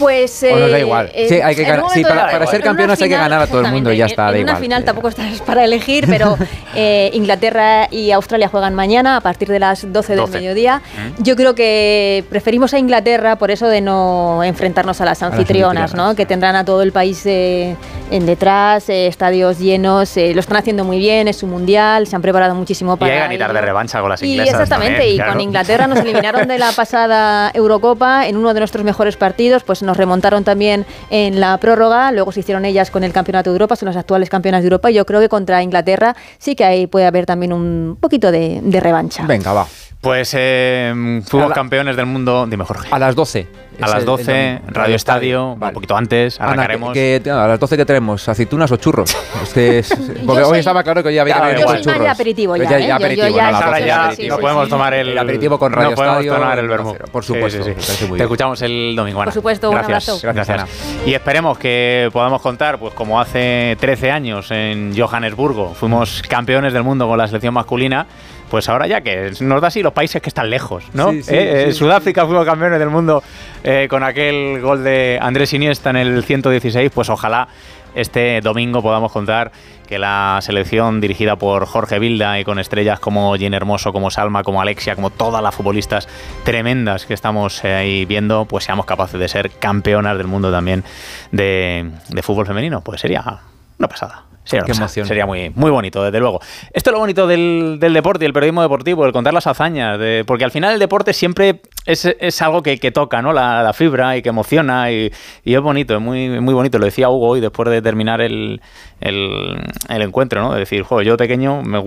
Pues. 0.00 0.42
¿O 0.42 0.56
nos 0.58 0.70
da 0.70 0.78
eh, 0.78 0.80
igual? 0.80 1.10
eh, 1.14 1.28
Sí, 1.28 1.34
hay 1.40 1.54
que 1.54 1.62
ganar- 1.62 1.84
sí, 1.92 2.02
para- 2.02 2.30
para 2.30 2.46
ser 2.48 2.62
campeones 2.62 3.00
hay 3.00 3.08
que 3.08 3.14
ganar 3.16 3.42
a 3.42 3.46
todo 3.46 3.60
el 3.60 3.70
mundo, 3.70 3.92
ya 3.92 4.06
exactamente, 4.06 4.10
está, 4.10 4.22
En, 4.22 4.32
da 4.32 4.38
en 4.38 4.42
una 4.44 4.50
igual. 4.52 4.62
final 4.62 4.84
tampoco 4.84 5.08
estás 5.08 5.40
para 5.42 5.64
elegir, 5.64 6.06
pero 6.08 6.36
eh, 6.74 7.10
Inglaterra 7.12 7.86
y 7.90 8.10
Australia 8.10 8.48
juegan 8.48 8.74
mañana 8.74 9.16
a 9.16 9.20
partir 9.20 9.48
de 9.48 9.58
las 9.60 9.92
12 9.92 10.12
del 10.14 10.20
12. 10.22 10.38
mediodía. 10.38 10.82
Yo 11.18 11.36
creo 11.36 11.54
que 11.54 12.24
preferimos 12.30 12.74
a 12.74 12.78
Inglaterra 12.78 13.36
por 13.36 13.50
eso 13.50 13.68
de 13.68 13.80
no 13.80 14.42
enfrentarnos 14.42 15.00
a 15.00 15.04
las 15.04 15.22
anfitrionas, 15.22 15.82
anfitrionas. 15.92 15.94
¿no? 16.10 16.16
que 16.16 16.26
tendrán 16.26 16.56
a 16.56 16.64
todo 16.64 16.82
el 16.82 16.92
país 16.92 17.22
eh, 17.26 17.76
en 18.10 18.26
detrás, 18.26 18.88
eh, 18.88 19.06
estadios 19.06 19.58
llenos, 19.58 20.16
eh, 20.16 20.32
lo 20.34 20.40
están 20.40 20.56
haciendo 20.56 20.84
muy 20.84 20.98
bien, 20.98 21.28
es 21.28 21.36
su 21.36 21.46
mundial, 21.46 22.06
se 22.06 22.16
han 22.16 22.22
preparado 22.22 22.54
muchísimo 22.54 22.94
Y 22.94 22.96
para. 22.96 23.12
hay 23.12 23.18
ganitas 23.20 23.52
de 23.52 23.60
revancha 23.60 24.00
con 24.00 24.08
las 24.10 24.22
Y 24.22 24.30
inglesas. 24.32 24.54
exactamente, 24.54 24.94
también, 24.96 25.14
y 25.14 25.16
claro. 25.16 25.32
con 25.32 25.40
Inglaterra 25.40 25.86
nos 25.86 25.98
eliminaron 26.04 26.48
de 26.48 26.58
la 26.58 26.72
pasada 26.72 27.50
Eurocopa 27.54 28.26
en 28.26 28.36
uno 28.36 28.54
de 28.54 28.60
nuestros 28.60 28.84
mejores 28.84 29.16
partidos, 29.16 29.62
pues 29.62 29.82
nos 29.90 29.96
remontaron 29.96 30.44
también 30.44 30.86
en 31.10 31.40
la 31.40 31.58
prórroga, 31.58 32.12
luego 32.12 32.30
se 32.30 32.40
hicieron 32.40 32.64
ellas 32.64 32.92
con 32.92 33.02
el 33.02 33.12
Campeonato 33.12 33.50
de 33.50 33.54
Europa, 33.54 33.74
son 33.74 33.86
las 33.86 33.96
actuales 33.96 34.30
campeonas 34.30 34.62
de 34.62 34.68
Europa, 34.68 34.88
y 34.90 34.94
yo 34.94 35.04
creo 35.04 35.18
que 35.20 35.28
contra 35.28 35.62
Inglaterra 35.62 36.14
sí 36.38 36.54
que 36.54 36.64
ahí 36.64 36.86
puede 36.86 37.06
haber 37.06 37.26
también 37.26 37.52
un 37.52 37.98
poquito 38.00 38.30
de, 38.30 38.60
de 38.62 38.80
revancha. 38.80 39.26
Venga, 39.26 39.52
va. 39.52 39.66
Pues 40.00 40.34
eh, 40.34 41.20
fuimos 41.26 41.50
la- 41.50 41.54
campeones 41.54 41.94
del 41.94 42.06
mundo. 42.06 42.46
Dime, 42.48 42.64
Jorge. 42.64 42.88
A 42.90 42.98
las 42.98 43.14
12. 43.14 43.46
A 43.82 43.86
las 43.88 43.98
el- 44.00 44.04
12, 44.06 44.32
el 44.50 44.56
domingo. 44.60 44.72
Radio 44.80 44.94
Estadio, 44.96 45.56
Vale. 45.56 45.70
un 45.70 45.74
poquito 45.74 45.96
antes, 45.96 46.38
Ana, 46.40 46.50
arrancaremos. 46.52 46.92
que- 46.92 47.20
que- 47.22 47.30
a 47.30 47.46
las 47.46 47.60
12 47.60 47.76
que 47.78 47.84
tenemos, 47.86 48.26
aceitunas 48.28 48.70
o 48.72 48.76
churros. 48.76 49.14
Este 49.42 49.78
es- 49.80 49.88
porque 50.26 50.42
soy- 50.42 50.52
hoy 50.52 50.58
estaba 50.58 50.82
claro 50.82 51.02
que 51.02 51.08
hoy 51.10 51.18
había 51.18 51.34
que 51.34 51.40
Yo 51.60 51.66
tener 51.66 51.80
churros. 51.82 52.00
de 52.00 52.08
aperitivo 52.08 52.52
Pero 52.54 52.64
ya, 52.70 52.78
¿eh? 52.78 52.82
Yo- 52.82 52.88
yo 52.88 52.94
aperitivo, 52.94 53.28
ya 53.28 53.32
no, 53.32 53.48
a 53.48 53.50
las 53.52 53.60
soy- 53.60 53.64
Ahora 53.64 53.76
12 53.78 53.86
ya 53.86 53.96
aperitivo. 54.04 54.22
sí, 54.24 54.28
no 54.28 54.36
sí, 54.36 54.40
podemos 54.42 54.64
sí. 54.64 54.70
tomar 54.70 54.94
el, 54.94 55.08
El 55.10 55.18
aperitivo 55.18 55.58
con 55.58 55.72
Radio 55.72 55.90
no 55.90 55.96
podemos 55.96 56.16
Estadio, 56.18 56.34
tomar 56.34 56.58
el 56.58 56.68
vermú. 56.68 56.94
por 57.12 57.24
supuesto, 57.24 57.62
Sí, 57.64 58.06
Te 58.16 58.22
escuchamos 58.22 58.62
el 58.62 58.94
domingo, 58.96 59.20
Ana. 59.20 59.26
Por 59.26 59.34
supuesto, 59.34 59.68
un 59.70 59.76
Gracias. 59.76 60.08
abrazo. 60.08 60.20
Gracias, 60.22 60.48
Ana. 60.50 60.66
Y 61.06 61.14
esperemos 61.14 61.58
que 61.58 62.08
podamos 62.12 62.40
contar, 62.42 62.78
pues 62.78 62.92
como 62.94 63.20
hace 63.20 63.76
13 63.80 64.10
años 64.10 64.50
en 64.50 64.94
Johannesburgo 64.96 65.74
fuimos 65.74 66.22
campeones 66.28 66.72
del 66.72 66.82
mundo 66.82 67.06
con 67.08 67.16
la 67.18 67.26
selección 67.26 67.54
masculina, 67.54 68.06
pues 68.50 68.68
ahora 68.68 68.86
ya 68.86 69.00
que 69.00 69.32
nos 69.40 69.60
da 69.62 69.68
así 69.68 69.82
los 69.82 69.92
países 69.92 70.20
que 70.20 70.28
están 70.28 70.50
lejos, 70.50 70.84
¿no? 70.92 71.10
Sí, 71.12 71.22
sí, 71.22 71.34
Eh, 71.34 71.62
eh, 71.68 71.72
sí. 71.72 71.78
Sudáfrica 71.78 72.26
fuimos 72.26 72.44
campeones 72.44 72.78
del 72.78 72.90
mundo 72.90 73.22
eh, 73.62 73.86
con 73.88 74.02
aquel 74.02 74.60
gol 74.60 74.84
de 74.84 75.18
Andrés 75.22 75.52
Iniesta 75.54 75.90
en 75.90 75.96
el 75.96 76.24
116, 76.24 76.90
pues 76.92 77.08
ojalá 77.08 77.48
este 77.94 78.40
domingo 78.40 78.82
podamos 78.82 79.10
contar 79.12 79.50
que 79.88 79.98
la 79.98 80.38
selección 80.42 81.00
dirigida 81.00 81.34
por 81.34 81.66
Jorge 81.66 81.98
Vilda 81.98 82.38
y 82.38 82.44
con 82.44 82.60
estrellas 82.60 83.00
como 83.00 83.34
Jen 83.36 83.54
Hermoso, 83.54 83.92
como 83.92 84.10
Salma, 84.10 84.44
como 84.44 84.60
Alexia, 84.60 84.94
como 84.94 85.10
todas 85.10 85.42
las 85.42 85.52
futbolistas 85.54 86.08
tremendas 86.44 87.06
que 87.06 87.14
estamos 87.14 87.64
ahí 87.64 88.04
viendo, 88.04 88.44
pues 88.44 88.64
seamos 88.64 88.86
capaces 88.86 89.18
de 89.18 89.26
ser 89.26 89.50
campeonas 89.50 90.16
del 90.16 90.28
mundo 90.28 90.52
también 90.52 90.84
de, 91.32 91.90
de 92.08 92.22
fútbol 92.22 92.46
femenino. 92.46 92.82
Pues 92.82 93.00
sería 93.00 93.40
una 93.78 93.88
pasada. 93.88 94.29
Sería, 94.50 94.62
una 94.62 94.66
Qué 94.66 94.70
pasada. 94.72 94.84
emoción. 94.84 95.06
Sería 95.06 95.26
muy, 95.26 95.50
muy 95.54 95.70
bonito, 95.70 96.02
desde 96.04 96.18
luego. 96.20 96.40
Esto 96.72 96.90
es 96.90 96.92
lo 96.92 96.98
bonito 97.00 97.26
del, 97.26 97.78
del 97.80 97.92
deporte 97.94 98.24
y 98.24 98.26
el 98.26 98.32
periodismo 98.32 98.62
deportivo, 98.62 99.06
el 99.06 99.12
contar 99.12 99.32
las 99.32 99.46
hazañas, 99.46 99.98
de- 99.98 100.24
porque 100.26 100.44
al 100.44 100.50
final 100.50 100.74
el 100.74 100.78
deporte 100.78 101.12
siempre 101.12 101.60
es, 101.86 102.04
es 102.04 102.42
algo 102.42 102.62
que, 102.62 102.78
que 102.78 102.90
toca 102.90 103.22
¿no? 103.22 103.32
la, 103.32 103.62
la 103.62 103.72
fibra 103.72 104.16
y 104.16 104.22
que 104.22 104.28
emociona 104.30 104.90
y, 104.90 105.10
y 105.44 105.54
es 105.54 105.60
bonito, 105.60 105.94
es 105.94 106.00
muy, 106.00 106.40
muy 106.40 106.52
bonito. 106.54 106.78
Lo 106.78 106.84
decía 106.84 107.08
Hugo 107.08 107.28
hoy 107.28 107.40
después 107.40 107.68
de 107.70 107.80
terminar 107.82 108.20
el, 108.20 108.60
el, 109.00 109.56
el 109.88 110.02
encuentro, 110.02 110.42
¿no? 110.42 110.52
de 110.52 110.60
decir, 110.60 110.82
joder, 110.82 111.06
yo 111.06 111.16
pequeño 111.16 111.62
me, 111.62 111.82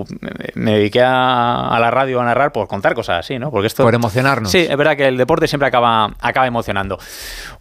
me 0.56 0.72
dediqué 0.74 1.02
a, 1.02 1.68
a 1.70 1.80
la 1.80 1.92
radio 1.92 2.22
a 2.22 2.26
narrar 2.26 2.52
por 2.52 2.68
contar 2.68 2.94
cosas 2.94 3.20
así, 3.20 3.38
¿no? 3.40 3.52
Porque 3.52 3.68
esto, 3.68 3.84
Por 3.84 3.94
emocionarnos. 3.96 4.52
Sí, 4.52 4.60
es 4.70 4.78
verdad 4.78 4.96
que 4.98 5.08
el 5.08 5.18
deporte 5.18 5.48
siempre 5.48 5.68
acaba, 5.68 6.14
acaba 6.22 6.48
emocionando. 6.48 6.98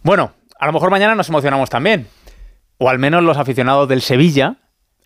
Bueno, 0.01 0.31
a 0.59 0.65
lo 0.65 0.73
mejor 0.73 0.89
mañana 0.91 1.15
nos 1.15 1.27
emocionamos 1.29 1.69
también. 1.69 2.07
O 2.77 2.89
al 2.89 2.99
menos 2.99 3.23
los 3.23 3.37
aficionados 3.37 3.87
del 3.87 4.01
Sevilla 4.01 4.55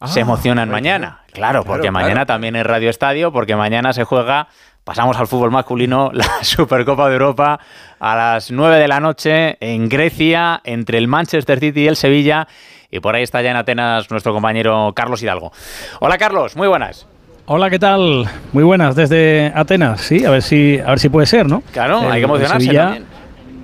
se 0.06 0.20
Ah, 0.20 0.22
emocionan 0.24 0.70
claro, 0.70 0.72
mañana. 0.72 1.20
Claro, 1.34 1.64
porque 1.64 1.90
claro. 1.90 1.94
mañana 1.94 2.26
también 2.26 2.56
es 2.56 2.66
Radio 2.66 2.90
Estadio, 2.90 3.32
porque 3.32 3.56
mañana 3.56 3.94
se 3.94 4.04
juega, 4.04 4.48
pasamos 4.84 5.18
al 5.18 5.28
fútbol 5.28 5.52
masculino, 5.52 6.12
la 6.14 6.26
Supercopa 6.44 7.08
de 7.08 7.14
Europa 7.14 7.60
a 8.00 8.16
las 8.16 8.52
9 8.52 8.78
de 8.78 8.88
la 8.88 9.00
noche 9.00 9.58
en 9.60 9.90
Grecia, 9.90 10.62
entre 10.64 10.98
el 10.98 11.08
Manchester 11.08 11.60
City 11.60 11.82
y 11.82 11.88
el 11.88 11.96
Sevilla. 11.96 12.48
Y 12.90 13.00
por 13.02 13.16
ahí 13.16 13.24
está 13.24 13.42
ya 13.42 13.52
en 13.52 13.58
Atenas 13.58 14.10
nuestro 14.12 14.34
compañero 14.34 14.94
Carlos 14.96 15.22
Hidalgo. 15.22 15.52
Hola 16.00 16.18
Carlos, 16.18 16.56
muy 16.56 16.68
buenas. 16.68 17.06
Hola, 17.50 17.70
¿qué 17.70 17.80
tal? 17.80 18.26
Muy 18.54 18.64
buenas 18.64 18.96
desde 18.96 19.52
Atenas, 19.56 20.02
sí, 20.02 20.26
a 20.26 20.32
ver 20.32 20.42
si, 20.42 20.80
a 20.80 20.88
ver 20.90 21.00
si 21.00 21.08
puede 21.10 21.26
ser, 21.28 21.48
¿no? 21.48 21.64
Claro, 21.72 22.02
El- 22.04 22.12
hay 22.12 22.20
que 22.20 22.26
emocionarse 22.26 22.60
Sevilla, 22.66 22.84
también. 22.84 23.06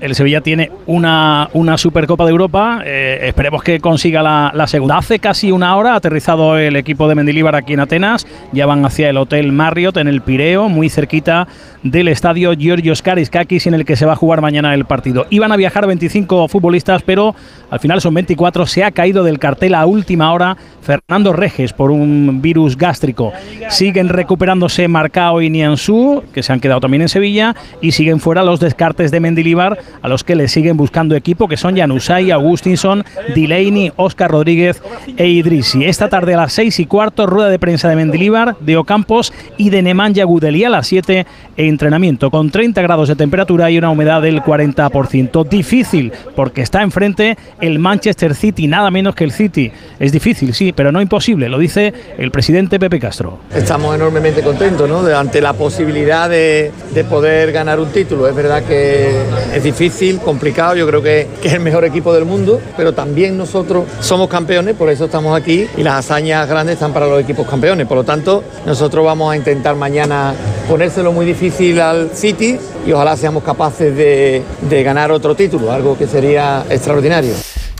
El 0.03 0.15
Sevilla 0.15 0.41
tiene 0.41 0.69
una, 0.85 1.49
una 1.53 1.77
Supercopa 1.77 2.25
de 2.25 2.31
Europa. 2.31 2.81
Eh, 2.85 3.19
esperemos 3.23 3.63
que 3.63 3.79
consiga 3.79 4.21
la, 4.21 4.51
la, 4.53 4.67
segunda. 4.67 4.97
Hace 4.97 5.19
casi 5.19 5.51
una 5.51 5.75
hora 5.77 5.93
ha 5.93 5.95
aterrizado 5.95 6.57
el 6.57 6.75
equipo 6.75 7.07
de 7.07 7.15
Mendilíbar 7.15 7.55
aquí 7.55 7.73
en 7.73 7.79
Atenas. 7.79 8.27
Ya 8.51 8.65
van 8.65 8.85
hacia 8.85 9.09
el 9.09 9.17
Hotel 9.17 9.53
Marriott 9.53 9.97
en 9.97 10.09
el 10.09 10.21
Pireo, 10.21 10.67
muy 10.67 10.89
cerquita 10.89 11.47
del 11.83 12.07
estadio 12.07 12.53
Giorgios 12.53 13.01
Kariskakis 13.01 13.67
en 13.67 13.73
el 13.73 13.85
que 13.85 13.95
se 13.95 14.05
va 14.05 14.13
a 14.13 14.15
jugar 14.15 14.41
mañana 14.41 14.73
el 14.73 14.85
partido. 14.85 15.27
Iban 15.29 15.51
a 15.51 15.57
viajar 15.57 15.85
25 15.85 16.47
futbolistas, 16.47 17.03
pero 17.03 17.35
al 17.69 17.79
final 17.79 18.01
son 18.01 18.13
24. 18.13 18.65
Se 18.65 18.83
ha 18.83 18.91
caído 18.91 19.23
del 19.23 19.39
cartel 19.39 19.75
a 19.75 19.85
última 19.85 20.31
hora 20.33 20.57
Fernando 20.81 21.33
Reges 21.33 21.73
por 21.73 21.91
un 21.91 22.41
virus 22.41 22.77
gástrico. 22.77 23.33
Siguen 23.69 24.09
recuperándose 24.09 24.87
Marcao 24.87 25.41
y 25.41 25.49
Nianzú, 25.49 26.23
que 26.33 26.43
se 26.43 26.53
han 26.53 26.59
quedado 26.59 26.81
también 26.81 27.01
en 27.01 27.09
Sevilla, 27.09 27.55
y 27.81 27.91
siguen 27.91 28.19
fuera 28.19 28.43
los 28.43 28.59
descartes 28.59 29.11
de 29.11 29.19
Mendilibar, 29.19 29.77
a 30.01 30.07
los 30.07 30.23
que 30.23 30.35
le 30.35 30.47
siguen 30.47 30.77
buscando 30.77 31.15
equipo, 31.15 31.47
que 31.47 31.57
son 31.57 31.75
Janusay, 31.75 32.31
Augustinson, 32.31 33.03
Delaney, 33.33 33.91
Oscar 33.95 34.31
Rodríguez 34.31 34.81
e 35.17 35.27
Idrisi. 35.27 35.85
Esta 35.85 36.09
tarde 36.09 36.33
a 36.33 36.37
las 36.37 36.53
6 36.53 36.79
y 36.79 36.85
cuarto, 36.85 37.25
rueda 37.27 37.49
de 37.49 37.59
prensa 37.59 37.89
de 37.89 37.95
Mendilibar, 37.95 38.57
de 38.59 38.77
Ocampos 38.77 39.33
y 39.57 39.69
de 39.69 39.81
Nemanja 39.81 40.23
Gudeli 40.23 40.63
a 40.63 40.69
las 40.69 40.87
7 40.87 41.25
entrenamiento 41.73 42.31
con 42.31 42.49
30 42.49 42.81
grados 42.81 43.09
de 43.09 43.15
temperatura 43.15 43.69
y 43.69 43.77
una 43.77 43.89
humedad 43.89 44.21
del 44.21 44.41
40%. 44.41 45.47
Difícil 45.47 46.11
porque 46.35 46.61
está 46.61 46.81
enfrente 46.81 47.37
el 47.59 47.79
Manchester 47.79 48.35
City, 48.35 48.67
nada 48.67 48.89
menos 48.91 49.15
que 49.15 49.23
el 49.23 49.31
City. 49.31 49.71
Es 49.99 50.11
difícil, 50.11 50.53
sí, 50.53 50.71
pero 50.71 50.91
no 50.91 51.01
imposible, 51.01 51.49
lo 51.49 51.57
dice 51.57 51.93
el 52.17 52.31
presidente 52.31 52.79
Pepe 52.79 52.99
Castro. 52.99 53.39
Estamos 53.53 53.95
enormemente 53.95 54.41
contentos 54.41 54.89
¿no? 54.89 55.05
ante 55.07 55.41
la 55.41 55.53
posibilidad 55.53 56.29
de, 56.29 56.71
de, 56.93 57.03
poder 57.03 57.51
ganar 57.51 57.79
un 57.79 57.89
título. 57.89 58.27
Es 58.27 58.35
verdad 58.35 58.63
que 58.63 59.11
es 59.53 59.63
difícil, 59.63 60.19
complicado, 60.19 60.75
yo 60.75 60.87
creo 60.87 61.01
que 61.01 61.27
es 61.43 61.53
el 61.53 61.59
mejor 61.59 61.85
equipo 61.85 62.13
del 62.13 62.25
mundo, 62.25 62.61
pero 62.77 62.93
también 62.93 63.37
nosotros 63.37 63.85
somos 63.99 64.29
campeones, 64.29 64.75
por 64.75 64.89
eso 64.89 65.05
estamos 65.05 65.35
aquí 65.35 65.67
y 65.75 65.83
las 65.83 65.95
hazañas 65.95 66.47
grandes 66.47 66.75
están 66.75 66.93
para 66.93 67.07
los 67.07 67.21
equipos 67.21 67.47
campeones. 67.47 67.87
Por 67.87 67.97
lo 67.97 68.03
tanto, 68.03 68.43
nosotros 68.65 69.03
vamos 69.03 69.31
a 69.31 69.35
intentar 69.35 69.75
mañana 69.75 70.33
ponérselo 70.67 71.11
muy 71.11 71.25
difícil 71.25 71.62
al 71.71 72.09
City 72.11 72.57
y 72.85 72.91
ojalá 72.91 73.15
seamos 73.15 73.43
capaces 73.43 73.95
de, 73.95 74.43
de 74.61 74.83
ganar 74.83 75.11
otro 75.11 75.35
título, 75.35 75.71
algo 75.71 75.97
que 75.97 76.07
sería 76.07 76.63
extraordinario. 76.69 77.33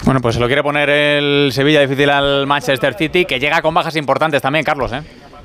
Bueno, 0.06 0.20
pues 0.22 0.36
se 0.36 0.42
lo 0.42 0.48
quiere 0.48 0.63
poner 0.63 0.90
el 0.90 1.52
Sevilla 1.54 1.82
difícil 1.82 2.10
al 2.10 2.46
Manchester 2.48 2.94
City, 2.94 3.25
que 3.25 3.40
llega 3.40 3.62
con 3.62 3.74
bajas 3.74 3.96
importantes 3.96 4.42
también, 4.42 4.66
Carlos, 4.66 4.92
¿eh? 4.92 5.02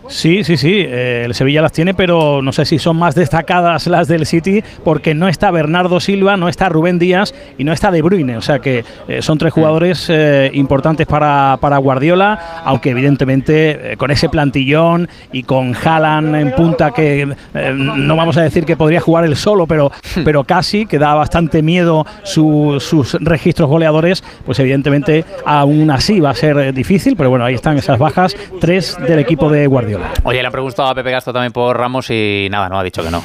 Sí, 0.09 0.43
sí, 0.43 0.57
sí. 0.57 0.85
Eh, 0.87 1.23
el 1.27 1.35
Sevilla 1.35 1.63
las 1.63 1.73
tiene, 1.73 1.93
pero 1.95 2.41
no 2.43 2.53
sé 2.53 2.65
si 2.65 2.79
son 2.79 2.97
más 2.97 3.15
destacadas 3.15 3.87
las 3.87 4.09
del 4.09 4.27
City, 4.27 4.63
porque 4.83 5.15
no 5.15 5.29
está 5.29 5.51
Bernardo 5.51 6.01
Silva, 6.01 6.37
no 6.37 6.49
está 6.49 6.69
Rubén 6.69 6.99
Díaz 6.99 7.35
y 7.59 7.65
no 7.65 7.73
está 7.73 7.91
De 7.91 8.01
Bruyne. 8.01 8.37
O 8.37 8.43
sea 8.43 8.59
que 8.59 8.85
eh, 9.07 9.23
son 9.23 9.39
tres 9.39 9.53
jugadores 9.53 10.07
eh, 10.09 10.51
importantes 10.55 11.07
para, 11.07 11.59
para, 11.61 11.79
Guardiola, 11.79 12.63
aunque 12.65 12.91
evidentemente 12.91 13.95
con 13.99 14.11
ese 14.11 14.29
plantillón 14.29 15.09
y 15.31 15.43
con 15.43 15.75
Haaland 15.75 16.35
en 16.35 16.53
punta, 16.53 16.91
que 16.91 17.29
no 17.55 18.17
vamos 18.17 18.37
a 18.37 18.43
decir 18.43 18.65
que 18.65 18.77
podría 18.77 19.01
jugar 19.01 19.25
él 19.25 19.37
solo, 19.37 19.67
pero, 19.67 19.93
pero 20.25 20.43
casi, 20.45 20.87
que 20.87 20.99
da 20.99 21.15
bastante 21.15 21.63
miedo 21.63 22.05
su, 22.25 22.79
sus 22.81 23.15
registros 23.21 23.69
goleadores, 23.69 24.25
pues 24.45 24.59
evidentemente 24.59 25.25
aún 25.45 25.91
así 25.91 26.19
va 26.19 26.31
a 26.31 26.35
ser 26.35 26.73
difícil. 26.73 27.15
Pero 27.17 27.31
bueno, 27.31 27.45
ahí 27.45 27.55
están 27.55 27.77
esas 27.77 27.99
bajas, 27.99 28.37
tres 28.61 28.97
del 29.07 29.19
equipo 29.19 29.51
de 29.51 29.67
Guardiola. 29.67 29.98
Oye, 30.25 30.41
le 30.41 30.47
han 30.47 30.53
preguntado 30.53 30.89
a 30.89 30.95
Pepe 30.95 31.11
Gasto 31.11 31.33
también 31.33 31.53
por 31.53 31.77
Ramos 31.77 32.11
y 32.11 32.49
nada, 32.51 32.69
no, 32.69 32.79
ha 32.79 32.85
dicho 32.85 33.03
que 33.03 33.11
no. 33.11 33.23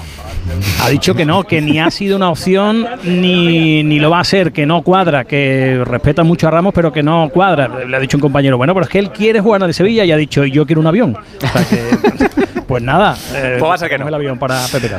Ha 0.81 0.89
dicho 0.89 1.15
que 1.15 1.25
no, 1.25 1.43
que 1.43 1.61
ni 1.61 1.79
ha 1.79 1.89
sido 1.91 2.17
una 2.17 2.29
opción 2.29 2.85
ni, 3.03 3.83
ni 3.83 3.99
lo 3.99 4.09
va 4.09 4.19
a 4.19 4.23
ser, 4.23 4.51
que 4.51 4.65
no 4.65 4.81
cuadra, 4.81 5.23
que 5.23 5.81
respeta 5.85 6.23
mucho 6.23 6.47
a 6.47 6.51
Ramos, 6.51 6.73
pero 6.73 6.91
que 6.91 7.03
no 7.03 7.29
cuadra. 7.29 7.69
Le 7.85 7.95
ha 7.95 7.99
dicho 7.99 8.17
un 8.17 8.21
compañero, 8.21 8.57
bueno, 8.57 8.73
pero 8.73 8.85
es 8.85 8.89
que 8.89 8.99
él 8.99 9.11
quiere 9.11 9.39
jugar 9.39 9.61
en 9.61 9.67
el 9.67 9.73
Sevilla 9.73 10.03
y 10.03 10.11
ha 10.11 10.17
dicho, 10.17 10.45
yo 10.45 10.65
quiero 10.65 10.81
un 10.81 10.87
avión. 10.87 11.15
O 11.17 11.47
sea 11.47 11.65
que, 11.65 12.61
pues 12.67 12.83
nada, 12.83 13.15
eh, 13.33 13.57
pues 13.59 13.69
va 13.69 13.75
a 13.75 13.77
ser 13.77 13.89
que 13.89 13.97
no. 13.97 14.07
el 14.07 14.13
avión 14.13 14.37
para 14.37 14.65
Pepe 14.71 14.89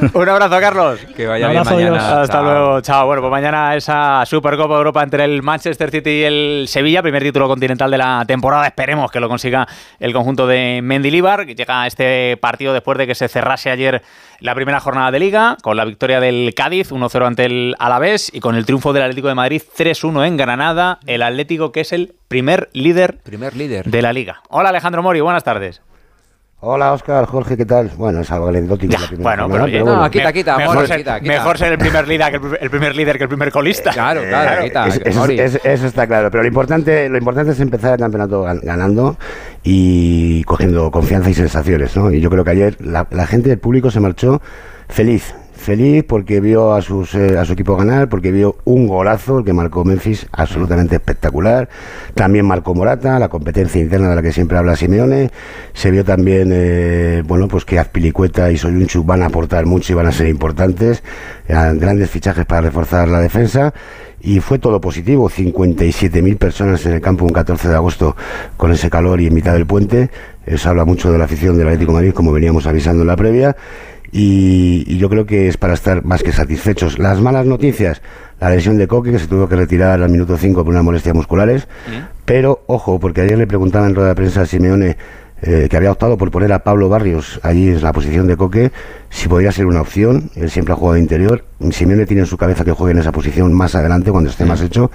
un 0.14 0.28
abrazo, 0.28 0.60
Carlos. 0.60 1.00
Que 1.16 1.26
vaya 1.26 1.48
bien 1.48 1.62
mañana. 1.64 2.22
Hasta 2.22 2.34
chao. 2.34 2.44
luego, 2.44 2.80
chao. 2.80 3.06
Bueno, 3.06 3.22
pues 3.22 3.30
mañana 3.30 3.76
esa 3.76 4.24
Supercopa 4.24 4.74
de 4.74 4.78
Europa 4.78 5.02
entre 5.02 5.24
el 5.24 5.42
Manchester 5.42 5.90
City 5.90 6.10
y 6.10 6.22
el 6.22 6.64
Sevilla, 6.68 7.02
primer 7.02 7.22
título 7.22 7.48
continental 7.48 7.90
de 7.90 7.98
la 7.98 8.24
temporada. 8.26 8.66
Esperemos 8.66 9.10
que 9.10 9.20
lo 9.20 9.28
consiga 9.28 9.66
el 9.98 10.12
conjunto 10.12 10.46
de 10.46 10.80
Mendilibar, 10.82 11.46
que 11.46 11.54
llega 11.54 11.82
a 11.82 11.86
este 11.86 12.36
partido 12.38 12.72
después 12.72 12.96
de 12.98 13.06
que 13.06 13.14
se 13.14 13.28
cerrase 13.28 13.70
ayer 13.70 14.02
la 14.40 14.54
primera 14.54 14.80
jornada 14.80 15.10
de 15.10 15.20
Liga, 15.20 15.56
con 15.62 15.76
la 15.76 15.84
victoria 15.84 16.20
del 16.20 16.54
Cádiz 16.54 16.90
1-0 16.90 17.26
ante 17.26 17.44
el 17.44 17.74
Alavés 17.78 18.30
y 18.32 18.40
con 18.40 18.56
el 18.56 18.64
triunfo 18.64 18.92
del 18.92 19.02
Atlético 19.02 19.28
de 19.28 19.34
Madrid 19.34 19.62
3-1 19.76 20.26
en 20.26 20.36
Granada, 20.36 20.98
el 21.06 21.22
Atlético 21.22 21.72
que 21.72 21.80
es 21.80 21.92
el 21.92 22.14
primer 22.28 22.70
líder, 22.72 23.18
primer 23.18 23.54
líder 23.56 23.90
de 23.90 24.02
la 24.02 24.12
Liga. 24.12 24.42
Hola 24.48 24.70
Alejandro 24.70 25.02
Mori, 25.02 25.20
buenas 25.20 25.44
tardes. 25.44 25.82
Hola 26.62 26.92
Oscar, 26.92 27.24
Jorge, 27.24 27.56
¿qué 27.56 27.64
tal? 27.64 27.90
Bueno, 27.96 28.20
es 28.20 28.30
algo 28.30 28.48
anecdótico. 28.48 28.92
Ya, 28.92 28.98
la 29.00 29.06
bueno, 29.22 29.42
jornada, 29.44 29.64
pero, 29.72 29.84
bueno. 29.86 30.02
No, 30.02 30.10
quita, 30.10 30.30
quita, 30.30 30.58
mejor, 30.58 30.86
ser, 30.86 30.98
quita, 30.98 31.18
quita. 31.20 31.32
mejor 31.32 31.56
ser 31.56 31.72
el 31.72 31.78
primer 31.78 32.06
líder 32.06 32.30
que 32.30 32.36
el, 32.48 32.58
el 32.60 32.70
primer 32.70 32.94
líder 32.96 33.16
que 33.16 33.22
el 33.24 33.28
primer 33.30 33.50
colista. 33.50 33.92
Claro, 33.92 34.20
claro, 34.28 34.64
quita. 34.64 34.86
Es- 34.88 35.00
eso, 35.02 35.20
Mori. 35.20 35.40
es- 35.40 35.58
eso 35.64 35.86
está 35.86 36.06
claro, 36.06 36.30
pero 36.30 36.42
lo 36.42 36.48
importante, 36.48 37.08
lo 37.08 37.16
importante 37.16 37.52
es 37.52 37.60
empezar 37.60 37.94
el 37.94 37.98
campeonato 38.00 38.44
gan- 38.44 38.60
ganando 38.62 39.16
y 39.62 40.44
cogiendo 40.44 40.90
confianza 40.90 41.30
y 41.30 41.34
sensaciones, 41.34 41.96
¿no? 41.96 42.12
Y 42.12 42.20
yo 42.20 42.28
creo 42.28 42.44
que 42.44 42.50
ayer 42.50 42.76
la, 42.80 43.06
la 43.10 43.26
gente 43.26 43.48
del 43.48 43.58
público 43.58 43.90
se 43.90 44.00
marchó 44.00 44.42
feliz, 44.86 45.34
feliz 45.60 46.04
porque 46.06 46.40
vio 46.40 46.74
a, 46.74 46.82
sus, 46.82 47.14
eh, 47.14 47.38
a 47.38 47.44
su 47.44 47.52
equipo 47.52 47.76
ganar, 47.76 48.08
porque 48.08 48.32
vio 48.32 48.56
un 48.64 48.86
golazo 48.86 49.44
que 49.44 49.52
marcó 49.52 49.84
Memphis, 49.84 50.26
absolutamente 50.32 50.96
espectacular. 50.96 51.68
También 52.14 52.46
marcó 52.46 52.74
Morata, 52.74 53.18
la 53.18 53.28
competencia 53.28 53.80
interna 53.80 54.08
de 54.08 54.16
la 54.16 54.22
que 54.22 54.32
siempre 54.32 54.58
habla 54.58 54.74
Simeone. 54.74 55.30
Se 55.72 55.90
vio 55.90 56.04
también, 56.04 56.50
eh, 56.52 57.22
bueno, 57.26 57.46
pues 57.46 57.64
que 57.64 57.78
Azpilicueta 57.78 58.50
y 58.50 58.58
Soyunchu 58.58 59.04
van 59.04 59.22
a 59.22 59.26
aportar 59.26 59.66
mucho 59.66 59.92
y 59.92 59.96
van 59.96 60.06
a 60.06 60.12
ser 60.12 60.26
importantes. 60.26 61.02
Eh, 61.46 61.54
grandes 61.74 62.10
fichajes 62.10 62.46
para 62.46 62.62
reforzar 62.62 63.08
la 63.08 63.20
defensa. 63.20 63.72
Y 64.22 64.40
fue 64.40 64.58
todo 64.58 64.80
positivo, 64.82 65.30
57.000 65.30 66.36
personas 66.36 66.84
en 66.84 66.92
el 66.92 67.00
campo 67.00 67.24
un 67.24 67.32
14 67.32 67.68
de 67.68 67.74
agosto 67.74 68.16
con 68.58 68.70
ese 68.70 68.90
calor 68.90 69.20
y 69.20 69.28
en 69.28 69.34
mitad 69.34 69.54
del 69.54 69.66
puente. 69.66 70.10
Eso 70.44 70.68
habla 70.68 70.84
mucho 70.84 71.10
de 71.10 71.18
la 71.18 71.24
afición 71.24 71.56
del 71.56 71.68
Atlético 71.68 71.92
Madrid, 71.92 72.12
como 72.12 72.32
veníamos 72.32 72.66
avisando 72.66 73.02
en 73.02 73.08
la 73.08 73.16
previa. 73.16 73.56
Y, 74.12 74.84
y 74.86 74.98
yo 74.98 75.08
creo 75.08 75.26
que 75.26 75.48
es 75.48 75.56
para 75.56 75.74
estar 75.74 76.04
más 76.04 76.22
que 76.22 76.32
satisfechos. 76.32 76.98
Las 76.98 77.20
malas 77.20 77.46
noticias, 77.46 78.02
la 78.40 78.50
lesión 78.50 78.78
de 78.78 78.88
Coque, 78.88 79.12
que 79.12 79.18
se 79.18 79.26
tuvo 79.26 79.48
que 79.48 79.56
retirar 79.56 80.02
al 80.02 80.10
minuto 80.10 80.36
5 80.36 80.64
por 80.64 80.72
unas 80.72 80.82
molestias 80.82 81.14
musculares. 81.14 81.68
Pero, 82.24 82.62
ojo, 82.66 82.98
porque 82.98 83.20
ayer 83.20 83.38
le 83.38 83.46
preguntaba 83.46 83.86
en 83.86 83.94
rueda 83.94 84.10
de 84.10 84.14
prensa 84.14 84.42
a 84.42 84.46
Simeone 84.46 84.96
eh, 85.42 85.68
que 85.70 85.76
había 85.76 85.90
optado 85.90 86.18
por 86.18 86.30
poner 86.30 86.52
a 86.52 86.58
Pablo 86.58 86.88
Barrios 86.88 87.40
allí 87.42 87.68
en 87.68 87.82
la 87.82 87.92
posición 87.92 88.26
de 88.26 88.36
Coque, 88.36 88.72
si 89.08 89.28
podría 89.28 89.52
ser 89.52 89.66
una 89.66 89.80
opción. 89.80 90.30
Él 90.36 90.50
siempre 90.50 90.74
ha 90.74 90.76
jugado 90.76 90.94
de 90.94 91.00
interior. 91.00 91.44
Simeone 91.70 92.06
tiene 92.06 92.22
en 92.22 92.26
su 92.26 92.36
cabeza 92.36 92.64
que 92.64 92.72
juegue 92.72 92.92
en 92.92 92.98
esa 92.98 93.12
posición 93.12 93.52
más 93.52 93.74
adelante, 93.74 94.10
cuando 94.10 94.30
esté 94.30 94.44
más 94.44 94.60
hecho. 94.60 94.90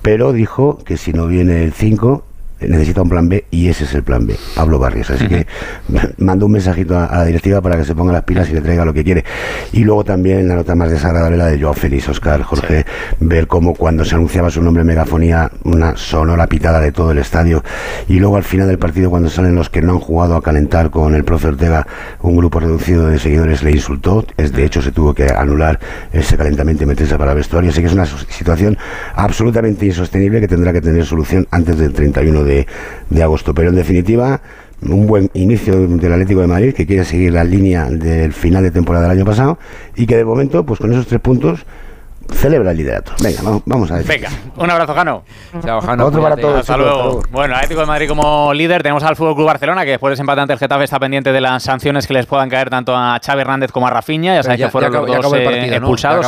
Pero 0.00 0.32
dijo 0.32 0.78
que 0.84 0.96
si 0.96 1.12
no 1.12 1.26
viene 1.26 1.64
el 1.64 1.72
5, 1.72 2.24
necesita 2.68 3.02
un 3.02 3.08
plan 3.08 3.28
B 3.28 3.44
y 3.50 3.68
ese 3.68 3.84
es 3.84 3.94
el 3.94 4.02
plan 4.02 4.26
B, 4.26 4.36
Pablo 4.54 4.78
Barrios. 4.78 5.10
Así 5.10 5.26
que 5.26 5.46
mando 6.18 6.46
un 6.46 6.52
mensajito 6.52 6.96
a, 6.96 7.06
a 7.06 7.18
la 7.18 7.24
directiva 7.24 7.60
para 7.60 7.76
que 7.76 7.84
se 7.84 7.94
ponga 7.94 8.12
las 8.12 8.24
pilas 8.24 8.48
y 8.50 8.54
le 8.54 8.60
traiga 8.60 8.84
lo 8.84 8.92
que 8.92 9.04
quiere. 9.04 9.24
Y 9.72 9.84
luego 9.84 10.04
también 10.04 10.48
la 10.48 10.54
nota 10.54 10.74
más 10.74 10.90
desagradable, 10.90 11.36
la 11.36 11.46
de 11.46 11.60
Joao 11.60 11.74
Félix, 11.74 12.08
Oscar, 12.08 12.42
Jorge, 12.42 12.84
ver 13.20 13.46
cómo 13.46 13.74
cuando 13.74 14.04
se 14.04 14.14
anunciaba 14.14 14.50
su 14.50 14.62
nombre 14.62 14.82
en 14.82 14.86
megafonía, 14.86 15.50
una 15.64 15.96
sonora 15.96 16.46
pitada 16.46 16.80
de 16.80 16.92
todo 16.92 17.12
el 17.12 17.18
estadio. 17.18 17.62
Y 18.08 18.18
luego 18.18 18.36
al 18.36 18.44
final 18.44 18.68
del 18.68 18.78
partido, 18.78 19.10
cuando 19.10 19.28
salen 19.28 19.54
los 19.54 19.70
que 19.70 19.82
no 19.82 19.92
han 19.92 20.00
jugado 20.00 20.36
a 20.36 20.42
calentar 20.42 20.90
con 20.90 21.14
el 21.14 21.24
profe 21.24 21.48
Ortega, 21.48 21.86
un 22.22 22.36
grupo 22.36 22.60
reducido 22.60 23.08
de 23.08 23.18
seguidores 23.18 23.62
le 23.62 23.72
insultó. 23.72 24.24
Es, 24.36 24.52
de 24.52 24.64
hecho, 24.64 24.82
se 24.82 24.92
tuvo 24.92 25.14
que 25.14 25.26
anular 25.26 25.78
ese 26.12 26.36
calentamiento 26.36 26.84
y 26.84 26.86
meterse 26.86 27.16
para 27.16 27.32
el 27.32 27.38
vestuario. 27.38 27.70
Así 27.70 27.80
que 27.80 27.86
es 27.86 27.92
una 27.92 28.06
situación 28.06 28.76
absolutamente 29.14 29.86
insostenible 29.86 30.40
que 30.40 30.48
tendrá 30.48 30.72
que 30.72 30.80
tener 30.80 31.04
solución 31.04 31.46
antes 31.50 31.78
del 31.78 31.92
31 31.92 32.44
de, 32.44 32.53
de 33.10 33.22
agosto. 33.22 33.54
Pero 33.54 33.70
en 33.70 33.76
definitiva, 33.76 34.40
un 34.82 35.06
buen 35.06 35.30
inicio 35.34 35.86
del 35.86 36.12
Atlético 36.12 36.40
de 36.40 36.46
Madrid 36.46 36.74
que 36.74 36.86
quiere 36.86 37.04
seguir 37.04 37.32
la 37.32 37.44
línea 37.44 37.88
del 37.90 38.32
final 38.32 38.62
de 38.62 38.70
temporada 38.70 39.08
del 39.08 39.18
año 39.18 39.24
pasado 39.24 39.58
y 39.96 40.06
que 40.06 40.16
de 40.16 40.24
momento, 40.24 40.64
pues 40.64 40.80
con 40.80 40.92
esos 40.92 41.06
tres 41.06 41.20
puntos, 41.20 41.64
celebra 42.32 42.70
el 42.70 42.76
liderato. 42.76 43.12
Venga, 43.22 43.40
vamos, 43.42 43.62
vamos 43.66 43.90
a 43.90 43.96
ver. 43.96 44.04
Venga, 44.04 44.28
un 44.56 44.70
abrazo, 44.70 44.94
Jano. 44.94 45.24
Chao, 45.64 45.80
Jano, 45.80 46.06
Otro 46.06 46.22
para 46.22 46.36
todos. 46.36 46.60
Hasta 46.60 46.76
luego. 46.76 47.22
Bueno, 47.30 47.54
Atlético 47.54 47.80
de 47.80 47.86
Madrid 47.86 48.08
como 48.08 48.52
líder. 48.54 48.82
Tenemos 48.82 49.02
al 49.02 49.16
Fútbol 49.16 49.34
Club 49.34 49.46
Barcelona, 49.46 49.84
que 49.84 49.90
después 49.90 50.12
del 50.12 50.20
empate 50.20 50.40
ante 50.40 50.52
el 50.52 50.58
Getafe 50.58 50.84
está 50.84 50.98
pendiente 50.98 51.32
de 51.32 51.40
las 51.40 51.62
sanciones 51.62 52.06
que 52.06 52.14
les 52.14 52.26
puedan 52.26 52.48
caer 52.48 52.70
tanto 52.70 52.94
a 52.96 53.18
Xavi 53.24 53.40
Hernández 53.40 53.72
como 53.72 53.86
a 53.86 53.90
Rafinha. 53.90 54.34
Ya 54.34 54.42
sabéis 54.42 54.62
que 54.62 54.70
fueron 54.70 54.92
los 54.92 55.06
dos 55.06 55.34
eh, 55.34 55.74
expulsados. 55.74 56.26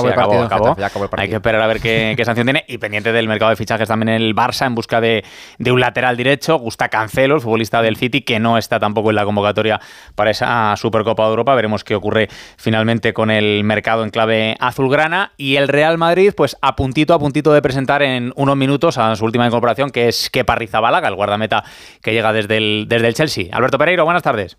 Hay 1.17 1.29
que 1.29 1.37
esperar 1.37 1.61
a 1.63 1.67
ver 1.67 1.81
qué, 1.81 2.15
qué 2.17 2.25
sanción 2.25 2.47
tiene. 2.47 2.65
Y 2.69 2.79
pendiente 2.79 3.13
del 3.13 3.29
mercado 3.29 3.51
de 3.51 3.57
fichajes 3.57 3.89
también 3.89 4.09
el 4.09 4.35
Barça 4.35 4.67
en 4.67 4.75
busca 4.75 5.01
de, 5.01 5.25
de 5.59 5.73
un 5.73 5.81
lateral 5.81 6.17
derecho. 6.17 6.59
Gusta 6.59 6.89
Cancelo, 6.89 7.37
el 7.37 7.41
futbolista 7.41 7.83
del 7.83 7.97
City, 7.97 8.23
que 8.23 8.41
no 8.41 8.59
está 8.59 8.81
tampoco 8.81 9.11
en 9.11 9.17
la 9.17 9.25
convocatoria 9.25 9.81
para 10.15 10.31
esa 10.31 10.75
Supercopa 10.77 11.23
de 11.25 11.31
Europa. 11.31 11.55
Veremos 11.55 11.85
qué 11.85 11.95
ocurre 11.95 12.29
finalmente 12.57 13.13
con 13.13 13.31
el 13.31 13.63
mercado 13.65 14.03
en 14.03 14.11
clave 14.11 14.57
azulgrana. 14.59 15.33
Y 15.37 15.57
el 15.57 15.69
Real 15.69 15.86
Real 15.87 15.99
Madrid, 15.99 16.33
pues 16.37 16.57
a 16.63 16.75
puntito 16.75 17.15
a 17.15 17.19
puntito 17.21 17.53
de 17.53 17.63
presentar 17.63 18.03
en 18.03 18.33
unos 18.35 18.57
minutos 18.57 18.99
a 18.99 19.15
su 19.15 19.25
última 19.25 19.47
incorporación, 19.47 19.91
que 19.91 20.09
es 20.09 20.31
Kepa 20.31 20.57
Rizabalaga, 20.57 21.07
el 21.07 21.15
guardameta 21.15 21.63
que 22.03 22.13
llega 22.13 22.33
desde 22.33 22.57
el, 22.57 22.87
desde 22.89 23.07
el 23.07 23.15
Chelsea. 23.15 23.47
Alberto 23.53 23.79
Pereiro, 23.79 24.05
buenas 24.05 24.25
tardes. 24.25 24.57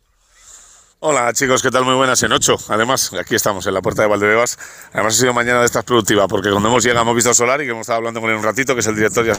Hola 1.00 1.34
chicos, 1.34 1.62
¿qué 1.62 1.70
tal? 1.70 1.84
Muy 1.84 1.96
buenas 1.96 2.24
en 2.24 2.32
8. 2.32 2.56
Además, 2.70 3.12
aquí 3.14 3.36
estamos 3.36 3.68
en 3.68 3.74
la 3.74 3.82
puerta 3.82 4.04
de 4.04 4.08
Valdebebas. 4.08 4.58
Además 4.94 5.16
ha 5.16 5.20
sido 5.20 5.34
mañana 5.34 5.60
de 5.60 5.66
estas 5.66 5.84
productiva 5.84 6.30
porque 6.30 6.50
cuando 6.50 6.70
hemos 6.70 6.82
llegado 6.82 7.02
hemos 7.02 7.16
visto 7.16 7.32
a 7.32 7.34
Solari, 7.34 7.66
que 7.66 7.72
hemos 7.72 7.82
estado 7.82 7.98
hablando 7.98 8.22
con 8.22 8.30
él 8.30 8.38
un 8.38 8.44
ratito, 8.44 8.74
que 8.74 8.80
es 8.80 8.88
el 8.88 8.96
director 8.96 9.26
ya 9.26 9.34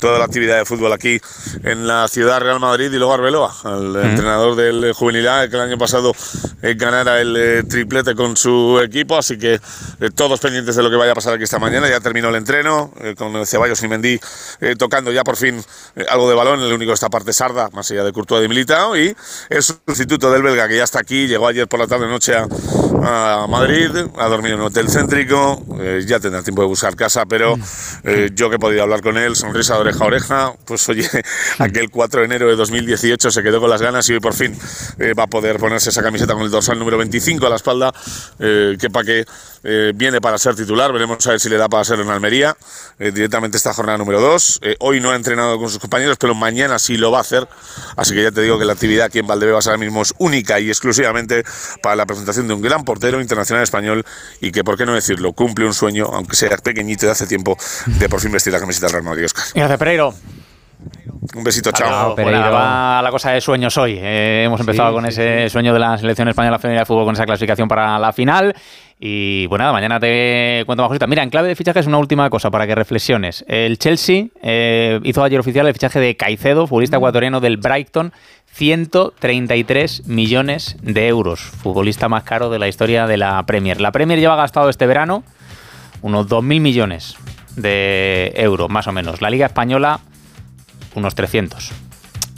toda 0.00 0.18
la 0.18 0.24
actividad 0.24 0.58
de 0.58 0.64
fútbol 0.64 0.92
aquí 0.92 1.20
en 1.62 1.86
la 1.86 2.08
ciudad 2.08 2.40
Real 2.40 2.58
Madrid 2.58 2.90
y 2.92 2.96
luego 2.96 3.12
Arbeloa, 3.12 3.54
el 3.64 3.96
entrenador 3.96 4.56
del 4.56 4.92
Juvenil 4.92 5.28
A, 5.28 5.48
que 5.48 5.56
el 5.56 5.62
año 5.62 5.78
pasado 5.78 6.14
eh, 6.62 6.74
ganara 6.74 7.20
el 7.20 7.36
eh, 7.36 7.62
triplete 7.64 8.14
con 8.14 8.36
su 8.36 8.80
equipo, 8.82 9.16
así 9.16 9.38
que 9.38 9.54
eh, 9.54 10.10
todos 10.14 10.40
pendientes 10.40 10.74
de 10.76 10.82
lo 10.82 10.90
que 10.90 10.96
vaya 10.96 11.12
a 11.12 11.14
pasar 11.14 11.34
aquí 11.34 11.44
esta 11.44 11.58
mañana. 11.58 11.88
Ya 11.88 12.00
terminó 12.00 12.30
el 12.30 12.36
entreno 12.36 12.92
con 13.16 13.46
Ceballos 13.46 13.82
y 13.82 13.88
Mendy 13.88 14.20
tocando 14.78 15.12
ya 15.12 15.22
por 15.22 15.36
fin 15.36 15.62
algo 16.08 16.28
de 16.28 16.34
balón, 16.34 16.60
el 16.60 16.72
único 16.72 16.90
de 16.90 16.94
esta 16.94 17.10
parte 17.10 17.32
Sarda, 17.32 17.68
más 17.72 17.90
allá 17.90 18.04
de 18.04 18.12
Courtois 18.12 18.44
y 18.44 18.48
Militao, 18.48 18.96
y 18.96 19.14
el 19.48 19.62
sustituto 19.62 20.30
del 20.30 20.42
belga 20.42 20.68
que 20.68 20.76
ya 20.76 20.84
está 20.84 21.00
aquí, 21.00 21.26
llegó 21.26 21.46
ayer 21.46 21.68
por 21.68 21.78
la 21.78 21.86
tarde 21.86 22.06
noche 22.06 22.34
a, 22.34 22.46
a 23.02 23.46
Madrid, 23.46 23.90
ha 24.18 24.26
dormido 24.28 24.54
en 24.54 24.60
un 24.60 24.66
hotel 24.68 24.88
céntrico, 24.88 25.62
eh, 25.80 26.04
ya 26.06 26.20
tendrá 26.20 26.42
tiempo 26.42 26.62
de 26.62 26.68
buscar 26.68 26.96
casa, 26.96 27.26
pero 27.26 27.56
eh, 28.04 28.30
yo 28.34 28.48
que 28.50 28.56
he 28.56 28.58
podido 28.58 28.82
hablar 28.82 29.02
con 29.02 29.16
él, 29.18 29.36
sonrisa 29.36 29.74
de 29.74 29.80
oreja 29.90 30.04
a 30.04 30.06
oreja, 30.06 30.52
pues 30.64 30.88
oye, 30.88 31.08
aquel 31.58 31.90
4 31.90 32.20
de 32.20 32.26
enero 32.26 32.48
de 32.48 32.56
2018 32.56 33.30
se 33.30 33.42
quedó 33.42 33.60
con 33.60 33.70
las 33.70 33.82
ganas 33.82 34.08
y 34.08 34.14
hoy 34.14 34.20
por 34.20 34.34
fin 34.34 34.56
eh, 34.98 35.14
va 35.14 35.24
a 35.24 35.26
poder 35.26 35.58
ponerse 35.58 35.90
esa 35.90 36.02
camiseta 36.02 36.34
con 36.34 36.42
el 36.42 36.50
dorsal 36.50 36.78
número 36.78 36.98
25 36.98 37.46
a 37.46 37.50
la 37.50 37.56
espalda, 37.56 37.92
eh, 38.38 38.76
que 38.78 38.90
para 38.90 39.04
que 39.04 39.24
eh, 39.62 39.92
viene 39.94 40.20
para 40.20 40.38
ser 40.38 40.54
titular, 40.54 40.92
veremos 40.92 41.26
a 41.26 41.30
ver 41.30 41.40
si 41.40 41.48
le 41.48 41.56
da 41.56 41.68
para 41.68 41.84
ser 41.84 42.00
en 42.00 42.08
Almería, 42.08 42.56
eh, 42.98 43.10
directamente 43.12 43.56
esta 43.56 43.72
jornada 43.72 43.98
número 43.98 44.20
2, 44.20 44.60
hoy 44.80 45.00
no 45.00 45.10
ha 45.10 45.16
entrenado 45.16 45.58
con 45.58 45.68
sus 45.68 45.78
compañeros, 45.78 46.16
pero 46.18 46.34
mañana 46.34 46.78
sí 46.78 46.96
lo 46.96 47.10
va 47.10 47.18
a 47.18 47.20
hacer, 47.22 47.46
así 47.96 48.14
que 48.14 48.22
ya 48.22 48.30
te 48.30 48.42
digo 48.42 48.58
que 48.58 48.64
la 48.64 48.72
actividad 48.72 49.06
aquí 49.06 49.18
en 49.18 49.26
Valdebebas 49.26 49.66
ahora 49.66 49.78
mismo 49.78 50.02
es 50.02 50.14
única 50.18 50.60
y 50.60 50.68
exclusivamente 50.68 51.44
para 51.82 51.96
la 51.96 52.06
presentación 52.06 52.48
de 52.48 52.54
un 52.54 52.62
gran 52.62 52.84
portero 52.84 53.20
internacional 53.20 53.62
español 53.62 54.04
y 54.40 54.52
que, 54.52 54.64
por 54.64 54.76
qué 54.76 54.86
no 54.86 54.94
decirlo, 54.94 55.32
cumple 55.32 55.66
un 55.66 55.74
sueño, 55.74 56.06
aunque 56.12 56.36
sea 56.36 56.56
pequeñito 56.58 57.06
de 57.06 57.12
hace 57.12 57.26
tiempo, 57.26 57.56
de 57.86 58.08
por 58.08 58.20
fin 58.20 58.32
vestir 58.32 58.52
la 58.52 58.60
camiseta 58.60 58.86
del 58.86 58.94
Real 58.94 59.04
Madrid, 59.04 59.24
Oscar. 59.26 59.44
Pereiro. 59.80 60.12
Un 61.34 61.42
besito, 61.42 61.72
chao. 61.72 62.14
Pues 62.14 62.26
nada, 62.26 62.50
va 62.50 63.00
la 63.02 63.10
cosa 63.10 63.30
de 63.30 63.40
sueños 63.40 63.78
hoy. 63.78 63.98
Eh, 63.98 64.42
hemos 64.44 64.60
empezado 64.60 64.90
Sí, 64.90 64.94
con 64.94 65.04
sí, 65.04 65.08
ese 65.08 65.48
sueño 65.48 65.72
de 65.72 65.78
la 65.78 65.96
selección 65.96 66.28
española 66.28 66.58
femenina 66.58 66.80
de 66.82 66.84
fútbol 66.84 67.06
con 67.06 67.14
esa 67.14 67.24
clasificación 67.24 67.66
para 67.66 67.98
la 67.98 68.12
final. 68.12 68.54
Y 68.98 69.46
bueno, 69.46 69.62
nada, 69.62 69.72
mañana 69.72 69.98
te 69.98 70.64
cuento 70.66 70.82
más 70.82 70.88
cositas. 70.88 71.08
Mira, 71.08 71.22
en 71.22 71.30
clave 71.30 71.48
de 71.48 71.56
fichajes, 71.56 71.86
una 71.86 71.96
última 71.96 72.28
cosa 72.28 72.50
para 72.50 72.66
que 72.66 72.74
reflexiones. 72.74 73.42
El 73.48 73.78
Chelsea 73.78 74.26
eh, 74.42 75.00
hizo 75.02 75.24
ayer 75.24 75.40
oficial 75.40 75.66
el 75.66 75.72
fichaje 75.72 75.98
de 75.98 76.14
Caicedo, 76.14 76.66
futbolista 76.66 76.98
ecuatoriano 76.98 77.40
del 77.40 77.56
Brighton. 77.56 78.12
133 78.52 80.08
millones 80.08 80.76
de 80.82 81.08
euros. 81.08 81.40
Futbolista 81.40 82.10
más 82.10 82.24
caro 82.24 82.50
de 82.50 82.58
la 82.58 82.68
historia 82.68 83.06
de 83.06 83.16
la 83.16 83.42
Premier. 83.46 83.80
La 83.80 83.92
Premier 83.92 84.20
lleva 84.20 84.36
gastado 84.36 84.68
este 84.68 84.86
verano 84.86 85.24
unos 86.02 86.28
2.000 86.28 86.60
millones 86.60 87.16
de 87.56 88.32
euros, 88.36 88.68
más 88.70 88.86
o 88.86 88.92
menos. 88.92 89.20
La 89.20 89.30
Liga 89.30 89.46
Española, 89.46 90.00
unos 90.94 91.14
300. 91.14 91.70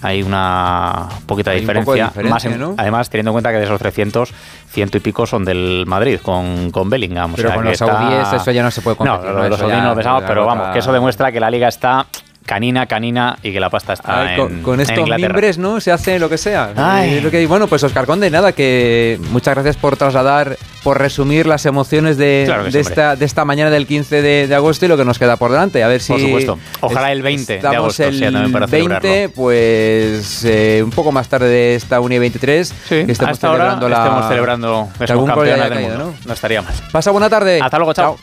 Hay 0.04 0.22
una 0.24 1.08
poquita 1.26 1.52
Hay 1.52 1.58
un 1.58 1.60
diferencia. 1.60 1.84
poco 1.84 1.94
de 1.96 2.02
diferencia, 2.02 2.34
más 2.34 2.44
en- 2.44 2.58
¿no? 2.60 2.74
Además, 2.76 3.08
teniendo 3.08 3.30
en 3.30 3.34
cuenta 3.34 3.52
que 3.52 3.58
de 3.58 3.64
esos 3.64 3.78
300, 3.78 4.32
ciento 4.68 4.96
y 4.96 5.00
pico 5.00 5.26
son 5.26 5.44
del 5.44 5.84
Madrid, 5.86 6.18
con, 6.20 6.72
con 6.72 6.90
Bellingham. 6.90 7.32
o 7.32 7.36
Pero 7.36 7.48
sea 7.50 7.54
con 7.56 7.64
los 7.64 7.72
está- 7.74 7.86
saudíes 7.86 8.32
eso 8.32 8.50
ya 8.50 8.62
no 8.64 8.70
se 8.72 8.80
puede 8.80 8.96
competir, 8.96 9.30
No, 9.30 9.32
¿no? 9.42 9.48
los, 9.48 9.58
saudíes 9.60 9.78
no 9.82 9.90
lo 9.90 9.94
pensamos, 9.94 10.24
pero 10.26 10.44
vamos, 10.44 10.68
que 10.72 10.80
eso 10.80 10.92
demuestra 10.92 11.30
que 11.30 11.38
la 11.38 11.50
Liga 11.50 11.68
está 11.68 12.06
canina, 12.44 12.86
canina 12.86 13.38
y 13.42 13.52
que 13.52 13.60
la 13.60 13.70
pasta 13.70 13.92
está 13.94 14.20
A 14.20 14.24
ver, 14.24 14.36
con, 14.38 14.52
en, 14.52 14.62
con 14.62 14.74
en 14.74 14.80
estos 14.82 14.98
Inglaterra. 14.98 15.28
mimbres, 15.34 15.58
¿no? 15.58 15.80
Se 15.80 15.92
hace 15.92 16.18
lo 16.18 16.28
que 16.28 16.38
sea. 16.38 16.72
Ay. 16.76 17.14
Eh, 17.14 17.20
lo 17.20 17.30
que- 17.30 17.46
bueno, 17.46 17.66
pues 17.66 17.82
Oscar 17.84 18.06
Conde, 18.06 18.30
nada, 18.30 18.52
que 18.52 19.18
muchas 19.30 19.54
gracias 19.54 19.76
por 19.76 19.96
trasladar, 19.96 20.56
por 20.82 20.98
resumir 20.98 21.46
las 21.46 21.64
emociones 21.66 22.16
de, 22.16 22.42
Claro 22.46 22.64
sí, 22.66 22.72
de, 22.72 22.78
hombre. 22.80 22.90
esta, 22.90 23.16
de 23.16 23.24
esta 23.24 23.44
mañana 23.44 23.70
del 23.70 23.86
15 23.86 24.22
de, 24.22 24.46
de 24.48 24.54
agosto 24.54 24.84
y 24.84 24.88
lo 24.88 24.96
que 24.96 25.04
nos 25.04 25.18
queda 25.18 25.36
por 25.36 25.50
delante. 25.52 25.82
A 25.84 25.88
ver 25.88 26.00
si. 26.00 26.12
Por 26.12 26.20
supuesto. 26.20 26.58
Ojalá 26.80 27.12
el 27.12 27.22
20 27.22 27.58
de 27.60 27.68
agosto 27.68 28.04
el 28.04 28.18
sea 28.18 28.32
también 28.32 28.52
para 28.52 28.66
20, 28.66 29.28
pues 29.30 30.44
eh, 30.44 30.80
un 30.84 30.90
poco 30.90 31.12
más 31.12 31.28
tarde 31.28 31.48
de 31.48 31.74
esta 31.76 32.00
1 32.00 32.14
y 32.14 32.18
23. 32.18 32.72
que 32.88 33.00
estemos 33.12 33.32
Hasta 33.32 33.46
ahora 33.48 33.58
celebrando 33.78 33.88
la- 33.88 33.96
estemos 34.04 34.28
celebrando 34.28 34.88
algún 35.08 35.28
del 35.34 35.68
caído, 35.68 35.88
mundo. 35.98 36.14
¿no? 36.26 36.32
estaría 36.32 36.62
mal. 36.62 36.74
Pasa 36.90 37.10
buena 37.10 37.30
tarde. 37.30 37.60
Hasta 37.62 37.78
luego, 37.78 37.92
chao. 37.94 38.18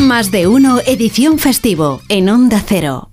Más 0.00 0.30
de 0.30 0.46
uno, 0.46 0.80
edición 0.86 1.38
festivo, 1.38 2.00
en 2.08 2.28
Onda 2.28 2.62
Cero. 2.66 3.08